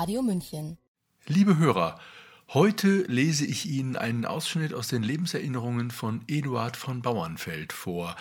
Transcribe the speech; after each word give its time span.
Radio 0.00 0.22
München. 0.22 0.78
Liebe 1.26 1.58
Hörer, 1.58 2.00
heute 2.54 3.02
lese 3.02 3.44
ich 3.44 3.66
Ihnen 3.66 3.96
einen 3.96 4.24
Ausschnitt 4.24 4.72
aus 4.72 4.88
den 4.88 5.02
Lebenserinnerungen 5.02 5.90
von 5.90 6.22
Eduard 6.26 6.78
von 6.78 7.02
Bauernfeld 7.02 7.74
vor. 7.74 8.16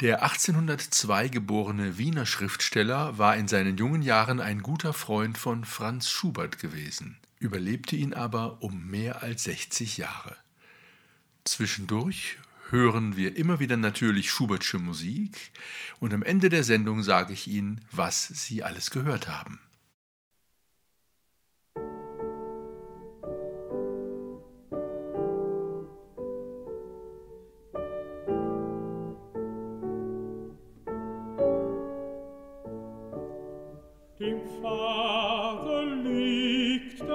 Der 0.00 0.22
1802 0.22 1.26
geborene 1.26 1.98
Wiener 1.98 2.24
Schriftsteller 2.24 3.18
war 3.18 3.36
in 3.36 3.48
seinen 3.48 3.76
jungen 3.76 4.02
Jahren 4.02 4.38
ein 4.38 4.62
guter 4.62 4.92
Freund 4.92 5.36
von 5.36 5.64
Franz 5.64 6.08
Schubert 6.08 6.60
gewesen, 6.60 7.16
überlebte 7.40 7.96
ihn 7.96 8.14
aber 8.14 8.62
um 8.62 8.86
mehr 8.86 9.24
als 9.24 9.42
60 9.42 9.96
Jahre. 9.96 10.36
Zwischendurch 11.42 12.38
hören 12.70 13.16
wir 13.16 13.36
immer 13.36 13.58
wieder 13.58 13.76
natürlich 13.76 14.30
Schubertsche 14.30 14.78
Musik 14.78 15.50
und 15.98 16.14
am 16.14 16.22
Ende 16.22 16.48
der 16.48 16.62
Sendung 16.62 17.02
sage 17.02 17.32
ich 17.32 17.48
Ihnen, 17.48 17.80
was 17.90 18.28
Sie 18.28 18.62
alles 18.62 18.92
gehört 18.92 19.26
haben. 19.26 19.58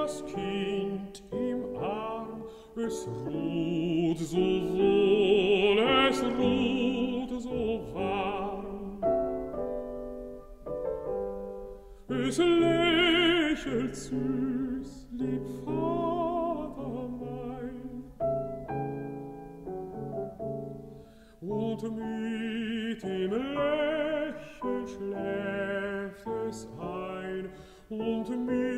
das 0.09 0.25
Kind 0.25 1.23
im 1.31 1.75
Arm, 1.77 2.43
es 2.75 3.07
ruht 3.07 4.17
so 4.17 4.37
wohl, 4.37 5.77
es 6.09 6.23
ruht 6.23 7.41
so 7.41 7.81
warm. 7.93 8.99
Es 12.07 12.37
lächelt 12.39 13.95
süß, 13.95 15.09
lieb 15.11 15.45
Vater 15.63 17.07
mein, 17.19 18.03
und 21.41 21.83
mit 21.83 23.03
dem 23.03 23.31
Lächeln 23.31 24.87
schläft 24.87 26.27
es 26.47 26.67
ein, 26.79 27.49
und 27.89 28.29
mit 28.47 28.68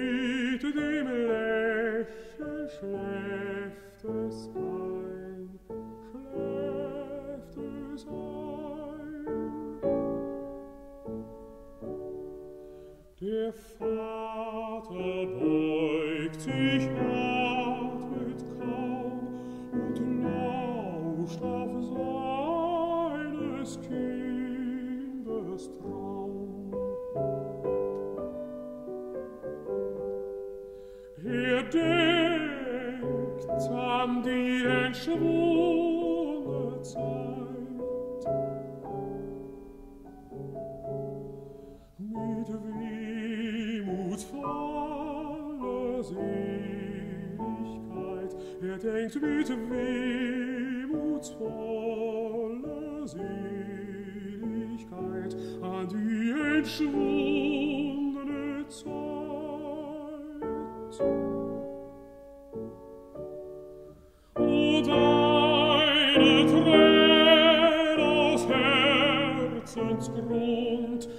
verschwundene 56.72 58.66
Zeit. 58.70 58.88
O 64.36 64.82
deine 64.82 66.46
Tränen 66.46 68.00
aus 68.00 68.48
Herzensgrund 68.48 71.10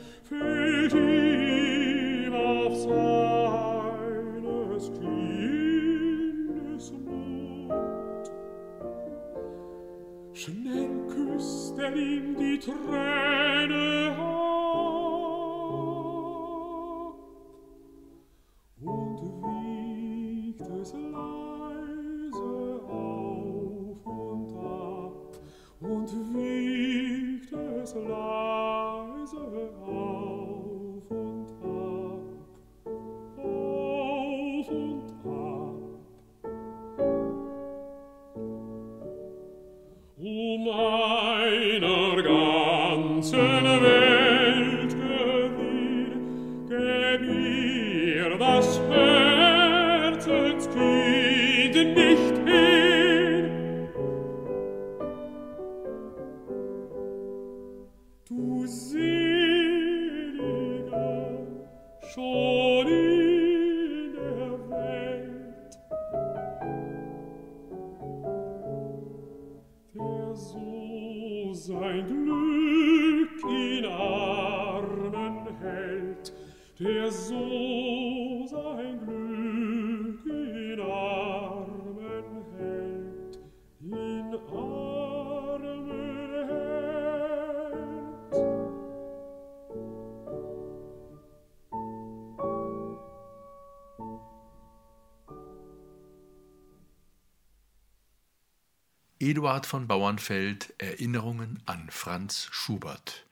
Eduard 99.42 99.66
von 99.66 99.88
Bauernfeld 99.88 100.72
Erinnerungen 100.78 101.60
an 101.66 101.88
Franz 101.90 102.46
Schubert 102.52 103.26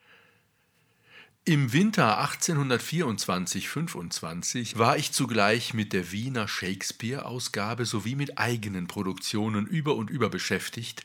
Im 1.45 1.73
Winter 1.73 2.21
1824-25 2.21 4.77
war 4.77 4.97
ich 4.97 5.13
zugleich 5.13 5.73
mit 5.73 5.93
der 5.93 6.11
Wiener 6.11 6.49
Shakespeare-Ausgabe 6.49 7.87
sowie 7.87 8.17
mit 8.17 8.39
eigenen 8.39 8.89
Produktionen 8.89 9.69
über 9.69 9.95
und 9.95 10.11
über 10.11 10.31
beschäftigt, 10.31 11.05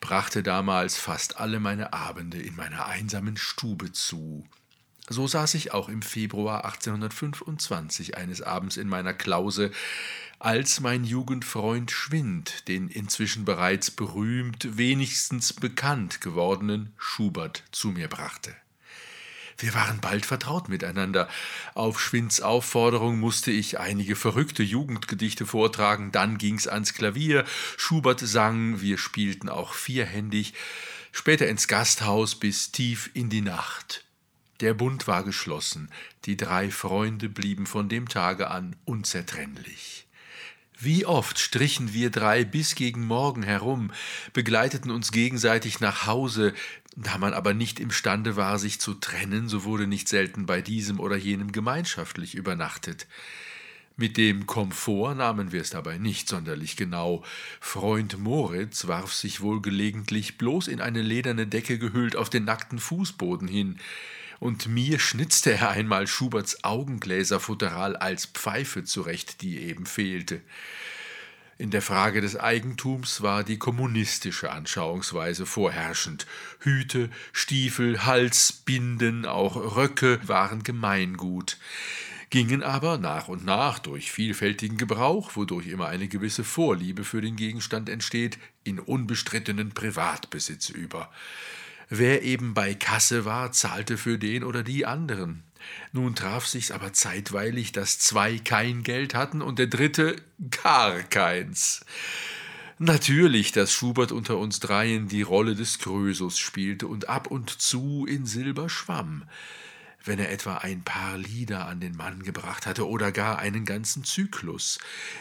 brachte 0.00 0.42
damals 0.42 0.96
fast 0.96 1.38
alle 1.38 1.60
meine 1.60 1.92
Abende 1.92 2.42
in 2.42 2.56
meiner 2.56 2.86
einsamen 2.86 3.36
Stube 3.36 3.92
zu. 3.92 4.44
So 5.08 5.28
saß 5.28 5.54
ich 5.54 5.72
auch 5.72 5.88
im 5.88 6.02
Februar 6.02 6.64
1825 6.64 8.16
eines 8.16 8.42
Abends 8.42 8.76
in 8.76 8.88
meiner 8.88 9.14
Klause, 9.14 9.70
als 10.42 10.80
mein 10.80 11.04
Jugendfreund 11.04 11.92
Schwind 11.92 12.66
den 12.66 12.88
inzwischen 12.88 13.44
bereits 13.44 13.92
berühmt, 13.92 14.76
wenigstens 14.76 15.52
bekannt 15.52 16.20
gewordenen 16.20 16.92
Schubert 16.98 17.62
zu 17.70 17.90
mir 17.90 18.08
brachte. 18.08 18.52
Wir 19.56 19.72
waren 19.72 20.00
bald 20.00 20.26
vertraut 20.26 20.68
miteinander. 20.68 21.28
Auf 21.74 22.00
Schwinds 22.00 22.40
Aufforderung 22.40 23.20
musste 23.20 23.52
ich 23.52 23.78
einige 23.78 24.16
verrückte 24.16 24.64
Jugendgedichte 24.64 25.46
vortragen, 25.46 26.10
dann 26.10 26.38
ging's 26.38 26.66
ans 26.66 26.92
Klavier, 26.92 27.44
Schubert 27.76 28.18
sang, 28.18 28.80
wir 28.80 28.98
spielten 28.98 29.48
auch 29.48 29.74
vierhändig, 29.74 30.54
später 31.12 31.46
ins 31.46 31.68
Gasthaus 31.68 32.34
bis 32.34 32.72
tief 32.72 33.10
in 33.14 33.30
die 33.30 33.42
Nacht. 33.42 34.04
Der 34.58 34.74
Bund 34.74 35.06
war 35.06 35.22
geschlossen, 35.22 35.88
die 36.24 36.36
drei 36.36 36.72
Freunde 36.72 37.28
blieben 37.28 37.66
von 37.66 37.88
dem 37.88 38.08
Tage 38.08 38.50
an 38.50 38.74
unzertrennlich. 38.84 40.01
Wie 40.78 41.06
oft 41.06 41.38
strichen 41.38 41.92
wir 41.92 42.10
drei 42.10 42.44
bis 42.44 42.74
gegen 42.74 43.06
Morgen 43.06 43.42
herum, 43.42 43.92
begleiteten 44.32 44.90
uns 44.90 45.12
gegenseitig 45.12 45.80
nach 45.80 46.06
Hause, 46.06 46.54
da 46.96 47.18
man 47.18 47.34
aber 47.34 47.54
nicht 47.54 47.80
imstande 47.80 48.36
war, 48.36 48.58
sich 48.58 48.80
zu 48.80 48.94
trennen, 48.94 49.48
so 49.48 49.64
wurde 49.64 49.86
nicht 49.86 50.08
selten 50.08 50.46
bei 50.46 50.60
diesem 50.60 50.98
oder 51.00 51.16
jenem 51.16 51.52
gemeinschaftlich 51.52 52.34
übernachtet. 52.34 53.06
Mit 53.96 54.16
dem 54.16 54.46
Komfort 54.46 55.14
nahmen 55.14 55.52
wir 55.52 55.60
es 55.60 55.70
dabei 55.70 55.98
nicht 55.98 56.28
sonderlich 56.28 56.76
genau. 56.76 57.22
Freund 57.60 58.18
Moritz 58.18 58.88
warf 58.88 59.12
sich 59.12 59.42
wohl 59.42 59.60
gelegentlich 59.60 60.38
bloß 60.38 60.68
in 60.68 60.80
eine 60.80 61.02
lederne 61.02 61.46
Decke 61.46 61.78
gehüllt 61.78 62.16
auf 62.16 62.30
den 62.30 62.44
nackten 62.44 62.78
Fußboden 62.78 63.48
hin 63.48 63.78
und 64.42 64.66
mir 64.66 64.98
schnitzte 64.98 65.52
er 65.52 65.70
einmal 65.70 66.08
Schuberts 66.08 66.64
Augengläserfutteral 66.64 67.94
als 67.94 68.26
Pfeife 68.26 68.82
zurecht, 68.82 69.40
die 69.40 69.60
eben 69.60 69.86
fehlte. 69.86 70.40
In 71.58 71.70
der 71.70 71.80
Frage 71.80 72.20
des 72.20 72.36
Eigentums 72.36 73.22
war 73.22 73.44
die 73.44 73.56
kommunistische 73.56 74.50
Anschauungsweise 74.50 75.46
vorherrschend. 75.46 76.26
Hüte, 76.58 77.08
Stiefel, 77.32 78.04
Halsbinden, 78.04 79.26
auch 79.26 79.76
Röcke 79.76 80.18
waren 80.26 80.64
Gemeingut 80.64 81.56
gingen 82.30 82.62
aber 82.62 82.96
nach 82.96 83.28
und 83.28 83.44
nach 83.44 83.78
durch 83.78 84.10
vielfältigen 84.10 84.78
Gebrauch, 84.78 85.36
wodurch 85.36 85.66
immer 85.66 85.88
eine 85.88 86.08
gewisse 86.08 86.44
Vorliebe 86.44 87.04
für 87.04 87.20
den 87.20 87.36
Gegenstand 87.36 87.90
entsteht, 87.90 88.38
in 88.64 88.80
unbestrittenen 88.80 89.72
Privatbesitz 89.72 90.70
über. 90.70 91.10
Wer 91.94 92.22
eben 92.22 92.54
bei 92.54 92.72
Kasse 92.72 93.26
war, 93.26 93.52
zahlte 93.52 93.98
für 93.98 94.18
den 94.18 94.44
oder 94.44 94.62
die 94.62 94.86
anderen. 94.86 95.42
Nun 95.92 96.14
traf 96.14 96.46
sich's 96.46 96.70
aber 96.70 96.94
zeitweilig, 96.94 97.72
dass 97.72 97.98
zwei 97.98 98.38
kein 98.38 98.82
Geld 98.82 99.14
hatten 99.14 99.42
und 99.42 99.58
der 99.58 99.66
dritte 99.66 100.16
gar 100.62 101.02
keins. 101.02 101.84
Natürlich, 102.78 103.52
dass 103.52 103.74
Schubert 103.74 104.10
unter 104.10 104.38
uns 104.38 104.58
dreien 104.58 105.08
die 105.08 105.20
Rolle 105.20 105.54
des 105.54 105.80
Krösus 105.80 106.38
spielte 106.38 106.86
und 106.86 107.10
ab 107.10 107.26
und 107.26 107.50
zu 107.50 108.06
in 108.06 108.24
Silber 108.24 108.70
schwamm, 108.70 109.24
wenn 110.02 110.18
er 110.18 110.32
etwa 110.32 110.56
ein 110.56 110.82
paar 110.82 111.18
Lieder 111.18 111.66
an 111.66 111.80
den 111.80 111.94
Mann 111.94 112.22
gebracht 112.22 112.64
hatte 112.64 112.88
oder 112.88 113.12
gar 113.12 113.38
einen 113.38 113.66
ganzen 113.66 114.02
Zyklus, 114.02 114.78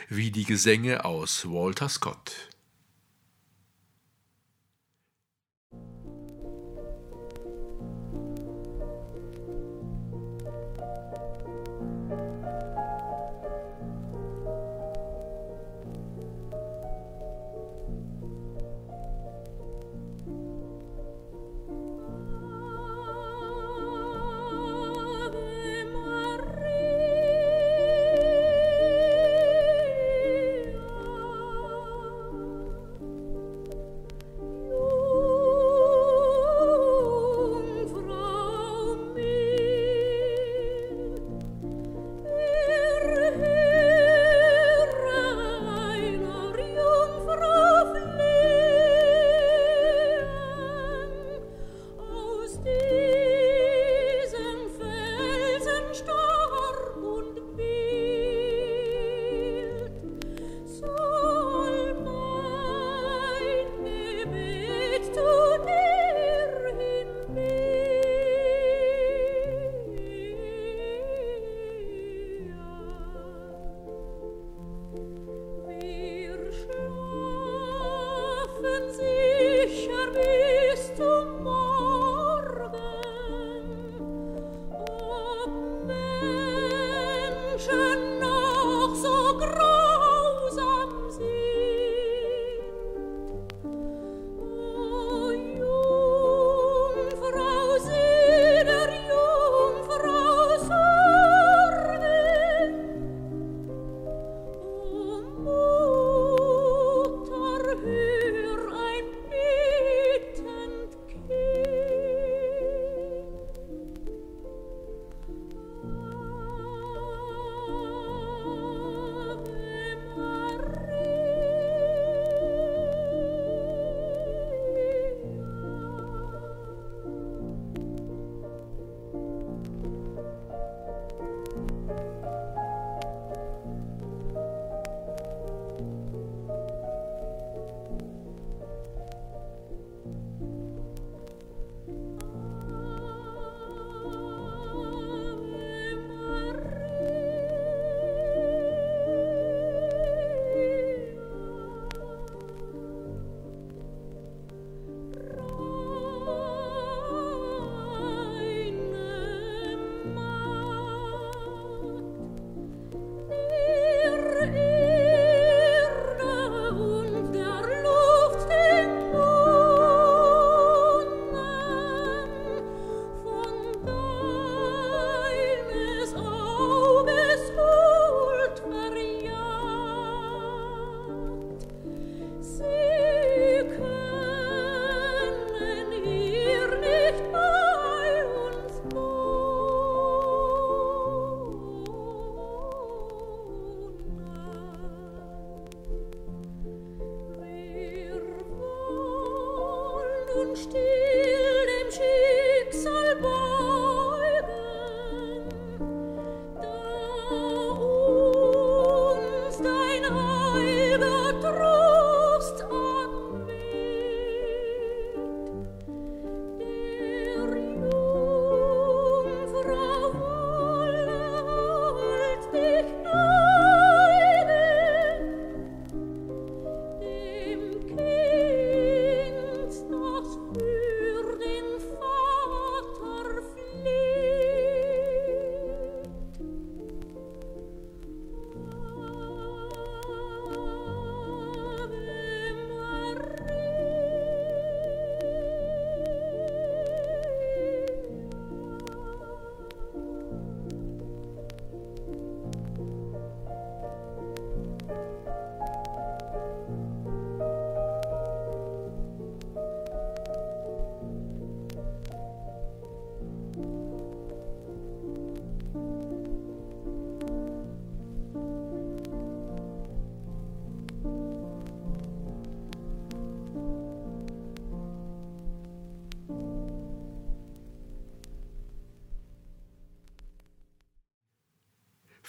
wie 0.08 0.32
die 0.32 0.46
Gesänge 0.46 1.04
aus 1.04 1.44
Walter 1.46 1.90
Scott. 1.90 2.50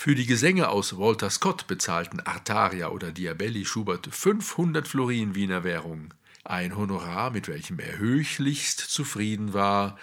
Für 0.02 0.16
die 0.16 0.26
Gesänge 0.26 0.68
aus 0.68 0.98
Walter 0.98 1.30
Scott 1.30 1.68
bezahlten 1.68 2.18
Artaria 2.18 2.88
oder 2.88 3.12
Diabelli 3.12 3.64
Schubert 3.64 4.08
500 4.10 4.88
Florin 4.88 5.36
Wiener 5.36 5.62
Währung, 5.62 6.12
ein 6.42 6.76
Honorar, 6.76 7.30
mit 7.30 7.46
welchem 7.46 7.78
er 7.78 7.98
höchlichst 7.98 8.80
zufrieden 8.80 9.54
war, 9.54 9.96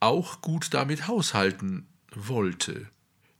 auch 0.00 0.40
gut 0.40 0.74
damit 0.74 1.06
haushalten 1.06 1.86
wollte 2.12 2.88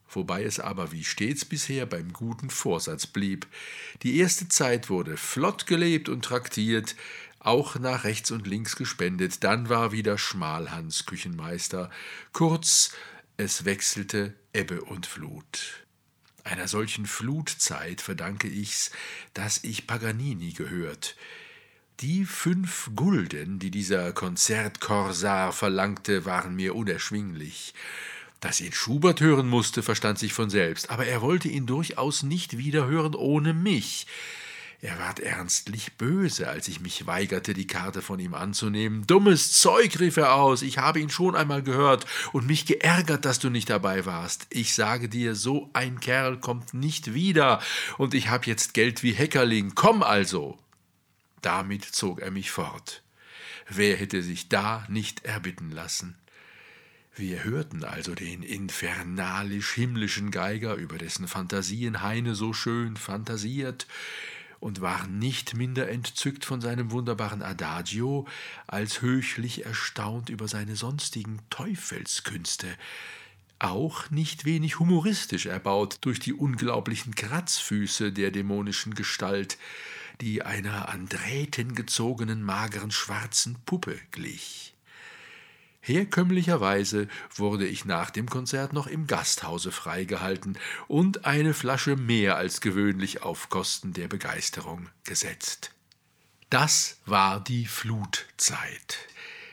wobei 0.09 0.45
es 0.45 0.61
aber 0.61 0.93
wie 0.93 1.03
stets 1.03 1.45
bisher 1.45 1.85
beim 1.85 2.13
guten 2.13 2.49
Vorsatz 2.49 3.07
blieb. 3.07 3.47
Die 4.05 4.19
erste 4.19 4.49
Zeit 4.49 4.89
wurde 4.89 5.17
flott 5.17 5.67
gelebt 5.67 6.09
und 6.09 6.25
traktiert, 6.25 6.95
auch 7.41 7.77
nach 7.77 8.05
rechts 8.05 8.31
und 8.31 8.47
links 8.47 8.77
gespendet, 8.77 9.43
dann 9.43 9.69
war 9.69 9.91
wieder 9.91 10.17
Schmalhans 10.17 11.07
Küchenmeister. 11.07 11.91
Kurz, 12.33 12.93
es 13.37 13.65
wechselte 13.65 14.35
Ebbe 14.53 14.81
und 14.83 15.05
Flut. 15.05 15.88
Einer 16.45 16.69
solchen 16.69 17.07
Flutzeit 17.07 18.01
verdanke 18.01 18.49
ich's, 18.49 18.91
dass 19.35 19.63
ich 19.65 19.87
Paganini 19.87 20.53
gehört. 20.53 21.17
Die 22.01 22.25
fünf 22.25 22.91
Gulden, 22.95 23.59
die 23.59 23.71
dieser 23.71 24.13
Konzertkorsar 24.13 25.53
verlangte, 25.53 26.25
waren 26.25 26.55
mir 26.55 26.77
unerschwinglich. 26.77 27.75
Dass 28.41 28.61
ihn 28.61 28.73
Schubert 28.73 29.21
hören 29.21 29.49
musste, 29.49 29.83
verstand 29.83 30.19
sich 30.19 30.33
von 30.33 30.49
selbst, 30.49 30.91
aber 30.91 31.07
er 31.07 31.23
wollte 31.23 31.49
ihn 31.49 31.67
durchaus 31.67 32.23
nicht 32.23 32.57
wiederhören 32.57 33.17
ohne 33.17 33.53
mich. 33.53 34.07
Er 34.81 34.97
ward 35.01 35.19
ernstlich 35.19 35.95
böse, 35.95 36.49
als 36.49 36.69
ich 36.69 36.81
mich 36.81 37.05
weigerte, 37.05 37.53
die 37.53 37.67
Karte 37.67 38.01
von 38.01 38.21
ihm 38.21 38.35
anzunehmen. 38.35 39.05
Dummes 39.09 39.61
Zeug, 39.61 39.99
rief 39.99 40.17
er 40.17 40.35
aus, 40.35 40.63
ich 40.63 40.79
habe 40.79 41.01
ihn 41.01 41.11
schon 41.11 41.35
einmal 41.35 41.65
gehört 41.65 42.07
und 42.33 42.47
mich 42.47 42.65
geärgert, 42.65 43.25
dass 43.25 43.41
du 43.41 43.51
nicht 43.51 43.71
dabei 43.71 44.07
warst. 44.07 44.47
Ich 44.51 44.75
sage 44.75 45.09
dir, 45.09 45.35
so 45.35 45.69
ein 45.73 45.99
Kerl 45.99 46.39
kommt 46.39 46.75
nicht 46.75 47.13
wieder, 47.13 47.61
und 47.97 48.15
ich 48.15 48.29
habe 48.29 48.47
jetzt 48.47 48.73
Geld 48.73 49.03
wie 49.03 49.13
Heckerling. 49.13 49.73
Komm 49.75 50.05
also. 50.05 50.57
Damit 51.43 51.85
zog 51.85 52.21
er 52.21 52.31
mich 52.31 52.53
fort. 52.53 53.03
Wer 53.69 53.97
hätte 53.97 54.23
sich 54.23 54.49
da 54.49 54.87
nicht 54.89 55.25
erbitten 55.25 55.73
lassen? 55.73 56.17
Wir 57.17 57.43
hörten 57.43 57.83
also 57.83 58.15
den 58.15 58.45
infernalisch-himmlischen 58.45 60.31
Geiger, 60.31 60.77
über 60.77 60.99
dessen 60.99 61.27
Fantasien 61.27 62.01
Heine 62.01 62.37
so 62.37 62.53
schön 62.53 62.97
fantasiert, 62.97 63.89
und 64.61 64.81
waren 64.81 65.19
nicht 65.19 65.55
minder 65.55 65.89
entzückt 65.89 66.45
von 66.45 66.61
seinem 66.61 66.91
wunderbaren 66.91 67.43
Adagio, 67.43 68.27
als 68.67 69.03
höchlich 69.03 69.65
erstaunt 69.65 70.29
über 70.29 70.49
seine 70.49 70.77
sonstigen 70.77 71.39
Teufelskünste, 71.51 72.67
auch 73.59 74.11
nicht 74.11 74.45
wenig 74.45 74.79
humoristisch 74.79 75.47
erbaut 75.47 75.99
durch 76.03 76.21
die 76.21 76.33
unglaublichen 76.33 77.15
Kratzfüße 77.15 78.13
der 78.13 78.31
dämonischen 78.31 78.95
Gestalt, 78.95 79.59
die 80.21 80.43
einer 80.43 80.89
an 80.89 81.09
Drähten 81.09 81.75
gezogenen 81.75 82.43
mageren 82.43 82.91
schwarzen 82.91 83.57
Puppe 83.65 83.99
glich. 84.11 84.75
Herkömmlicherweise 85.89 87.09
wurde 87.35 87.67
ich 87.67 87.87
nach 87.87 88.11
dem 88.11 88.29
Konzert 88.29 88.75
noch 88.75 88.87
im 88.87 89.07
Gasthause 89.07 89.73
freigehalten 89.73 90.59
und 90.87 91.25
eine 91.25 91.55
Flasche 91.55 91.97
mehr 91.97 92.37
als 92.37 92.61
gewöhnlich 92.61 93.23
auf 93.23 93.49
Kosten 93.49 93.95
der 93.95 94.07
Begeisterung 94.07 94.91
gesetzt. 95.05 95.71
Das 96.51 96.99
war 97.07 97.43
die 97.43 97.65
Flutzeit. 97.65 98.99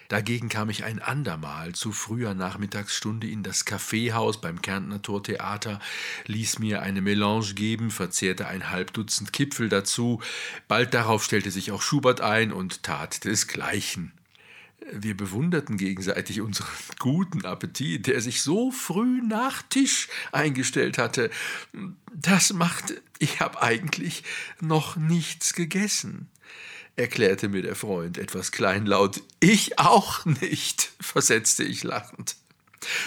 Dagegen 0.10 0.50
kam 0.50 0.70
ich 0.70 0.84
ein 0.84 1.02
andermal 1.02 1.72
zu 1.72 1.94
früher 1.94 2.34
Nachmittagsstunde 2.34 3.28
in 3.28 3.42
das 3.42 3.64
Kaffeehaus 3.64 4.42
beim 4.42 4.62
Kärntner 4.62 5.02
Tortheater, 5.02 5.80
ließ 6.26 6.60
mir 6.60 6.82
eine 6.82 7.02
Melange 7.02 7.54
geben, 7.54 7.92
verzehrte 7.92 8.48
ein 8.48 8.72
halb 8.72 8.92
Dutzend 8.92 9.32
Kipfel 9.32 9.70
dazu, 9.70 10.22
bald 10.68 10.94
darauf 10.94 11.24
stellte 11.24 11.50
sich 11.50 11.72
auch 11.72 11.82
Schubert 11.82 12.20
ein 12.20 12.52
und 12.52 12.84
tat 12.84 13.24
desgleichen. 13.24 14.12
Wir 14.92 15.18
bewunderten 15.18 15.78
gegenseitig 15.78 16.42
unseren 16.42 16.68
guten 17.00 17.46
Appetit, 17.46 18.08
der 18.08 18.22
sich 18.22 18.42
so 18.42 18.72
früh 18.72 19.22
nach 19.22 19.62
Tisch 19.64 20.10
eingestellt 20.32 20.98
hatte. 20.98 21.32
Das 22.14 22.54
macht, 22.54 22.94
ich 23.20 23.40
habe 23.40 23.62
eigentlich 23.62 24.24
noch 24.62 24.96
nichts 24.96 25.54
gegessen, 25.54 26.30
erklärte 26.96 27.50
mir 27.50 27.62
der 27.62 27.76
Freund 27.76 28.18
etwas 28.18 28.52
kleinlaut. 28.52 29.22
Ich 29.40 29.80
auch 29.80 30.26
nicht, 30.26 30.94
versetzte 31.00 31.64
ich 31.64 31.84
lachend. 31.84 32.36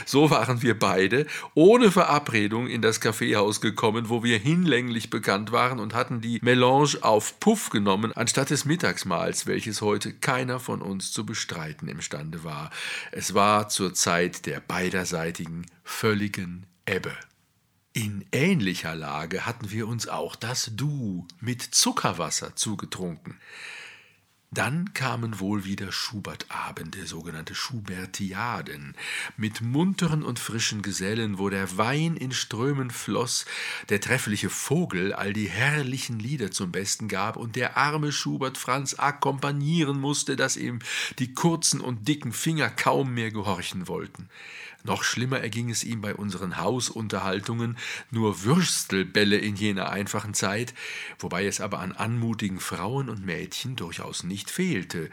So 0.06 0.30
waren 0.30 0.62
wir 0.62 0.78
beide 0.78 1.26
ohne 1.54 1.90
Verabredung 1.90 2.66
in 2.66 2.82
das 2.82 3.00
Kaffeehaus 3.00 3.60
gekommen, 3.60 4.08
wo 4.08 4.22
wir 4.22 4.38
hinlänglich 4.38 5.10
bekannt 5.10 5.52
waren 5.52 5.80
und 5.80 5.94
hatten 5.94 6.20
die 6.20 6.38
Melange 6.42 6.98
auf 7.02 7.40
Puff 7.40 7.70
genommen, 7.70 8.12
anstatt 8.12 8.50
des 8.50 8.64
Mittagsmahls, 8.64 9.46
welches 9.46 9.80
heute 9.80 10.12
keiner 10.12 10.60
von 10.60 10.82
uns 10.82 11.12
zu 11.12 11.24
bestreiten 11.24 11.88
imstande 11.88 12.44
war. 12.44 12.70
Es 13.12 13.34
war 13.34 13.68
zur 13.68 13.94
Zeit 13.94 14.46
der 14.46 14.60
beiderseitigen, 14.60 15.66
völligen 15.84 16.66
Ebbe. 16.86 17.12
In 17.92 18.24
ähnlicher 18.30 18.94
Lage 18.94 19.44
hatten 19.44 19.70
wir 19.70 19.88
uns 19.88 20.06
auch 20.08 20.36
das 20.36 20.70
Du 20.74 21.26
mit 21.40 21.62
Zuckerwasser 21.62 22.54
zugetrunken. 22.54 23.40
Dann 24.50 24.94
kamen 24.94 25.40
wohl 25.40 25.66
wieder 25.66 25.92
Schubertabende, 25.92 27.06
sogenannte 27.06 27.54
Schubertiaden, 27.54 28.94
mit 29.36 29.60
munteren 29.60 30.22
und 30.22 30.38
frischen 30.38 30.80
Gesellen, 30.80 31.38
wo 31.38 31.50
der 31.50 31.76
Wein 31.76 32.16
in 32.16 32.32
Strömen 32.32 32.90
floss, 32.90 33.44
der 33.90 34.00
treffliche 34.00 34.48
Vogel 34.48 35.12
all 35.12 35.34
die 35.34 35.50
herrlichen 35.50 36.18
Lieder 36.18 36.50
zum 36.50 36.72
Besten 36.72 37.08
gab 37.08 37.36
und 37.36 37.56
der 37.56 37.76
arme 37.76 38.10
Schubert 38.10 38.56
Franz 38.56 38.98
akkompagnieren 38.98 40.00
musste, 40.00 40.34
dass 40.34 40.56
ihm 40.56 40.78
die 41.18 41.34
kurzen 41.34 41.82
und 41.82 42.08
dicken 42.08 42.32
Finger 42.32 42.70
kaum 42.70 43.12
mehr 43.12 43.30
gehorchen 43.30 43.86
wollten. 43.86 44.30
Noch 44.84 45.02
schlimmer 45.02 45.40
erging 45.40 45.70
es 45.70 45.82
ihm 45.84 46.00
bei 46.00 46.14
unseren 46.14 46.58
Hausunterhaltungen, 46.58 47.76
nur 48.10 48.44
Würstelbälle 48.44 49.36
in 49.36 49.56
jener 49.56 49.90
einfachen 49.90 50.34
Zeit, 50.34 50.72
wobei 51.18 51.46
es 51.46 51.60
aber 51.60 51.80
an 51.80 51.92
anmutigen 51.92 52.60
Frauen 52.60 53.08
und 53.08 53.24
Mädchen 53.24 53.76
durchaus 53.76 54.22
nicht 54.22 54.50
fehlte. 54.50 55.10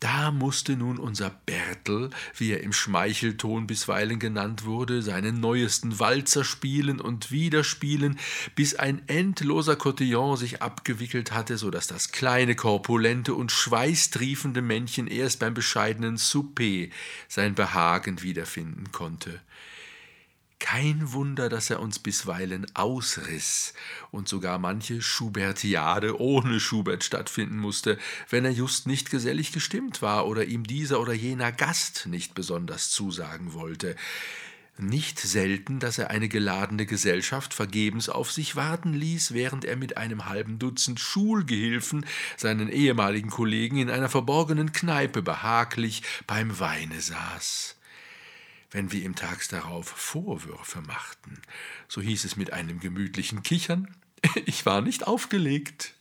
Da 0.00 0.30
musste 0.30 0.76
nun 0.76 0.98
unser 0.98 1.28
Bertel, 1.28 2.08
wie 2.34 2.52
er 2.52 2.62
im 2.62 2.72
Schmeichelton 2.72 3.66
bisweilen 3.66 4.18
genannt 4.18 4.64
wurde, 4.64 5.02
seinen 5.02 5.40
neuesten 5.40 6.00
Walzer 6.00 6.42
spielen 6.42 7.02
und 7.02 7.30
wieder 7.30 7.64
spielen, 7.64 8.18
bis 8.54 8.74
ein 8.74 9.02
endloser 9.08 9.76
Cotillon 9.76 10.38
sich 10.38 10.62
abgewickelt 10.62 11.32
hatte, 11.32 11.58
so 11.58 11.70
dass 11.70 11.86
das 11.86 12.12
kleine, 12.12 12.54
korpulente 12.54 13.34
und 13.34 13.52
schweißtriefende 13.52 14.62
Männchen 14.62 15.06
erst 15.06 15.38
beim 15.38 15.52
bescheidenen 15.52 16.16
Souper 16.16 16.86
sein 17.28 17.54
Behagen 17.54 18.22
wiederfinden 18.22 18.92
konnte. 18.92 19.42
Kein 20.60 21.12
Wunder, 21.12 21.48
dass 21.48 21.70
er 21.70 21.80
uns 21.80 21.98
bisweilen 21.98 22.66
ausriss 22.74 23.72
und 24.12 24.28
sogar 24.28 24.58
manche 24.58 25.00
Schubertiade 25.00 26.20
ohne 26.20 26.60
Schubert 26.60 27.02
stattfinden 27.02 27.56
musste, 27.56 27.98
wenn 28.28 28.44
er 28.44 28.52
just 28.52 28.86
nicht 28.86 29.10
gesellig 29.10 29.52
gestimmt 29.52 30.02
war 30.02 30.28
oder 30.28 30.44
ihm 30.44 30.64
dieser 30.64 31.00
oder 31.00 31.14
jener 31.14 31.50
Gast 31.50 32.06
nicht 32.06 32.34
besonders 32.34 32.90
zusagen 32.90 33.54
wollte. 33.54 33.96
Nicht 34.76 35.18
selten, 35.18 35.78
dass 35.78 35.98
er 35.98 36.10
eine 36.10 36.28
geladene 36.28 36.86
Gesellschaft 36.86 37.52
vergebens 37.54 38.08
auf 38.08 38.30
sich 38.30 38.54
warten 38.54 38.92
ließ, 38.92 39.32
während 39.32 39.64
er 39.64 39.76
mit 39.76 39.96
einem 39.96 40.26
halben 40.26 40.58
Dutzend 40.58 41.00
Schulgehilfen, 41.00 42.06
seinen 42.36 42.68
ehemaligen 42.68 43.30
Kollegen, 43.30 43.78
in 43.78 43.90
einer 43.90 44.08
verborgenen 44.10 44.72
Kneipe 44.72 45.22
behaglich 45.22 46.02
beim 46.26 46.60
Weine 46.60 47.00
saß 47.00 47.79
wenn 48.70 48.92
wir 48.92 49.02
ihm 49.02 49.14
tags 49.14 49.48
darauf 49.48 49.88
Vorwürfe 49.88 50.80
machten. 50.82 51.40
So 51.88 52.00
hieß 52.00 52.24
es 52.24 52.36
mit 52.36 52.52
einem 52.52 52.80
gemütlichen 52.80 53.42
Kichern, 53.42 53.94
ich 54.46 54.66
war 54.66 54.80
nicht 54.80 55.06
aufgelegt. 55.06 55.94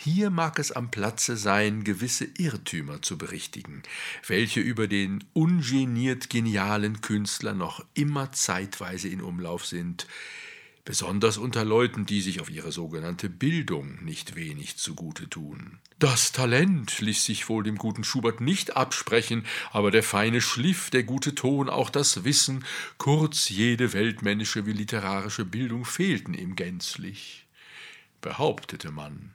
Hier 0.00 0.30
mag 0.30 0.60
es 0.60 0.70
am 0.70 0.92
Platze 0.92 1.36
sein, 1.36 1.82
gewisse 1.82 2.24
Irrtümer 2.24 3.02
zu 3.02 3.18
berichtigen, 3.18 3.82
welche 4.28 4.60
über 4.60 4.86
den 4.86 5.24
ungeniert 5.32 6.30
genialen 6.30 7.00
Künstler 7.00 7.52
noch 7.52 7.84
immer 7.94 8.30
zeitweise 8.30 9.08
in 9.08 9.20
Umlauf 9.20 9.66
sind, 9.66 10.06
besonders 10.88 11.36
unter 11.36 11.66
Leuten, 11.66 12.06
die 12.06 12.22
sich 12.22 12.40
auf 12.40 12.48
ihre 12.48 12.72
sogenannte 12.72 13.28
Bildung 13.28 14.02
nicht 14.02 14.36
wenig 14.36 14.78
zugute 14.78 15.28
tun. 15.28 15.80
Das 15.98 16.32
Talent 16.32 17.02
ließ 17.02 17.26
sich 17.26 17.50
wohl 17.50 17.62
dem 17.62 17.76
guten 17.76 18.04
Schubert 18.04 18.40
nicht 18.40 18.74
absprechen, 18.74 19.44
aber 19.70 19.90
der 19.90 20.02
feine 20.02 20.40
Schliff, 20.40 20.88
der 20.88 21.02
gute 21.02 21.34
Ton, 21.34 21.68
auch 21.68 21.90
das 21.90 22.24
Wissen, 22.24 22.64
kurz 22.96 23.50
jede 23.50 23.92
weltmännische 23.92 24.64
wie 24.64 24.72
literarische 24.72 25.44
Bildung 25.44 25.84
fehlten 25.84 26.32
ihm 26.32 26.56
gänzlich 26.56 27.44
behauptete 28.20 28.90
man. 28.90 29.30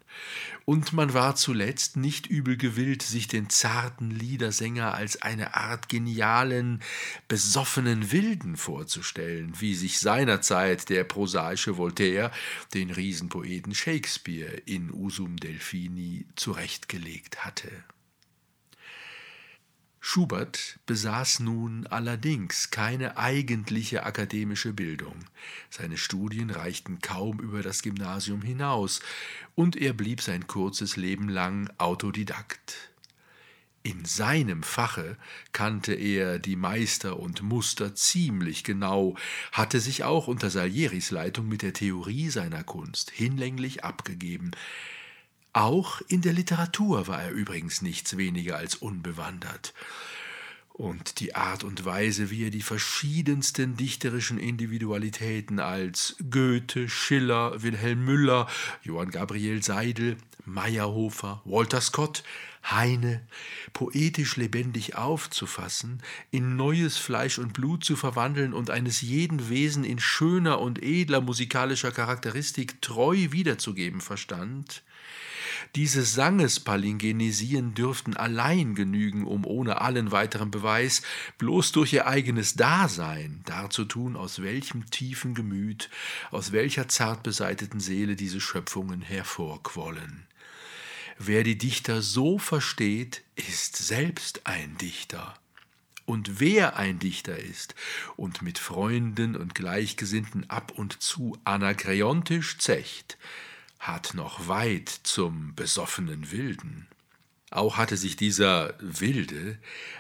Und 0.66 0.94
man 0.94 1.14
war 1.14 1.36
zuletzt 1.36 1.98
nicht 1.98 2.28
übel 2.28 2.58
gewillt, 2.58 3.02
sich 3.02 3.28
den 3.28 3.50
zarten 3.50 4.12
Liedersänger 4.12 4.94
als 4.94 5.22
eine 5.22 5.56
Art 5.56 5.90
genialen, 5.90 6.82
besoffenen 7.28 8.12
Wilden 8.12 8.56
vorzustellen, 8.56 9.54
wie 9.60 9.76
sich 9.76 10.00
seinerzeit 10.00 10.90
der 10.90 11.04
prosaische 11.04 11.78
Voltaire 11.78 12.32
den 12.74 12.92
Riesenpoeten 12.92 13.76
Shakespeare 13.76 14.54
in 14.66 14.92
Usum 14.92 15.38
Delphini 15.38 16.26
zurechtgelegt 16.36 17.46
hatte. 17.46 17.70
Schubert 20.06 20.80
besaß 20.86 21.40
nun 21.40 21.88
allerdings 21.88 22.72
keine 22.72 23.16
eigentliche 23.16 24.04
akademische 24.04 24.74
Bildung. 24.74 25.16
Seine 25.70 25.96
Studien 25.96 26.50
reichten 26.50 27.00
kaum 27.00 27.40
über 27.40 27.64
das 27.64 27.82
Gymnasium 27.82 28.42
hinaus, 28.42 29.00
und 29.56 29.78
er 29.78 29.94
blieb 29.94 30.20
sein 30.20 30.46
kurzes 30.46 30.98
Leben 30.98 31.30
lang 31.30 31.72
Autodidakt. 31.78 32.92
In 33.82 34.04
seinem 34.04 34.62
Fache 34.62 35.16
kannte 35.54 35.94
er 35.94 36.38
die 36.38 36.58
Meister 36.58 37.18
und 37.18 37.42
Muster 37.42 37.96
ziemlich 37.96 38.66
genau, 38.66 39.16
hatte 39.54 39.80
sich 39.80 40.04
auch 40.04 40.28
unter 40.28 40.50
Salieris 40.50 41.12
Leitung 41.12 41.48
mit 41.48 41.62
der 41.62 41.72
Theorie 41.72 42.30
seiner 42.30 42.66
Kunst 42.66 43.10
hinlänglich 43.10 43.86
abgegeben, 43.86 44.52
auch 45.54 46.02
in 46.08 46.22
der 46.22 46.34
Literatur 46.34 47.08
war 47.08 47.22
er 47.22 47.32
übrigens 47.32 47.82
nichts 47.82 48.18
weniger 48.18 48.58
als 48.58 48.76
unbewandert. 48.76 49.74
Und 50.74 51.20
die 51.20 51.36
Art 51.36 51.64
und 51.64 51.86
Weise, 51.86 52.32
wie 52.32 52.46
er 52.46 52.50
die 52.50 52.64
verschiedensten 52.64 53.78
dichterischen 53.78 54.40
Individualitäten 54.40 55.60
als 55.60 56.16
Goethe, 56.32 56.90
Schiller, 56.90 57.62
Wilhelm 57.62 58.04
Müller, 58.04 58.48
Johann 58.82 59.12
Gabriel 59.12 59.62
Seidel, 59.62 60.18
Meyerhofer, 60.46 61.44
Walter 61.46 61.80
Scott, 61.80 62.24
Heine 62.70 63.22
poetisch 63.74 64.36
lebendig 64.38 64.96
aufzufassen, 64.96 66.02
in 66.32 66.56
neues 66.56 66.98
Fleisch 66.98 67.38
und 67.38 67.54
Blut 67.54 67.84
zu 67.84 67.96
verwandeln 67.96 68.54
und 68.54 68.72
eines 68.72 69.02
jeden 69.02 69.50
Wesen 69.50 69.84
in 69.84 70.00
schöner 70.00 70.60
und 70.60 70.82
edler 70.82 71.22
musikalischer 71.22 71.92
Charakteristik 71.92 72.82
treu 72.82 73.28
wiederzugeben 73.32 74.02
verstand, 74.02 74.84
diese 75.76 76.04
Sangespalingenesien 76.04 77.74
dürften 77.74 78.16
allein 78.16 78.76
genügen, 78.76 79.26
um 79.26 79.46
ohne 79.46 79.82
allen 79.82 80.12
weiteren 80.12 80.52
Beweis 80.52 81.02
bloß 81.40 81.72
durch 81.72 81.94
ihr 81.94 82.06
eigenes 82.06 82.54
Dasein 82.54 83.42
darzutun, 83.46 84.16
aus 84.16 84.44
welchem 84.44 84.90
tiefen 84.92 85.34
Gemüt, 85.34 85.90
aus 86.30 86.52
welcher 86.52 86.88
zart 86.88 87.24
beseiteten 87.24 87.80
Seele 87.80 88.16
diese 88.16 88.40
Schöpfungen 88.40 89.02
hervorquollen. 89.02 90.28
Wer 91.18 91.44
die 91.44 91.58
Dichter 91.58 92.02
so 92.02 92.38
versteht, 92.38 93.24
ist 93.36 93.78
selbst 93.78 94.42
ein 94.46 94.78
Dichter. 94.78 95.34
Und 96.06 96.40
wer 96.40 96.76
ein 96.76 97.00
Dichter 97.00 97.38
ist 97.40 97.76
und 98.18 98.42
mit 98.42 98.60
Freunden 98.60 99.36
und 99.36 99.56
Gleichgesinnten 99.56 100.50
ab 100.50 100.74
und 100.76 101.02
zu 101.02 101.38
anakreontisch 101.46 102.58
zecht, 102.58 103.18
hat 103.84 104.14
noch 104.14 104.48
weit 104.48 104.90
zum 104.90 105.56
besoffenen 105.56 106.32
Wilden. 106.32 106.88
Auch 107.52 107.78
hatte 107.78 107.98
sich 107.98 108.16
dieser 108.16 108.74
Wilde 108.80 109.60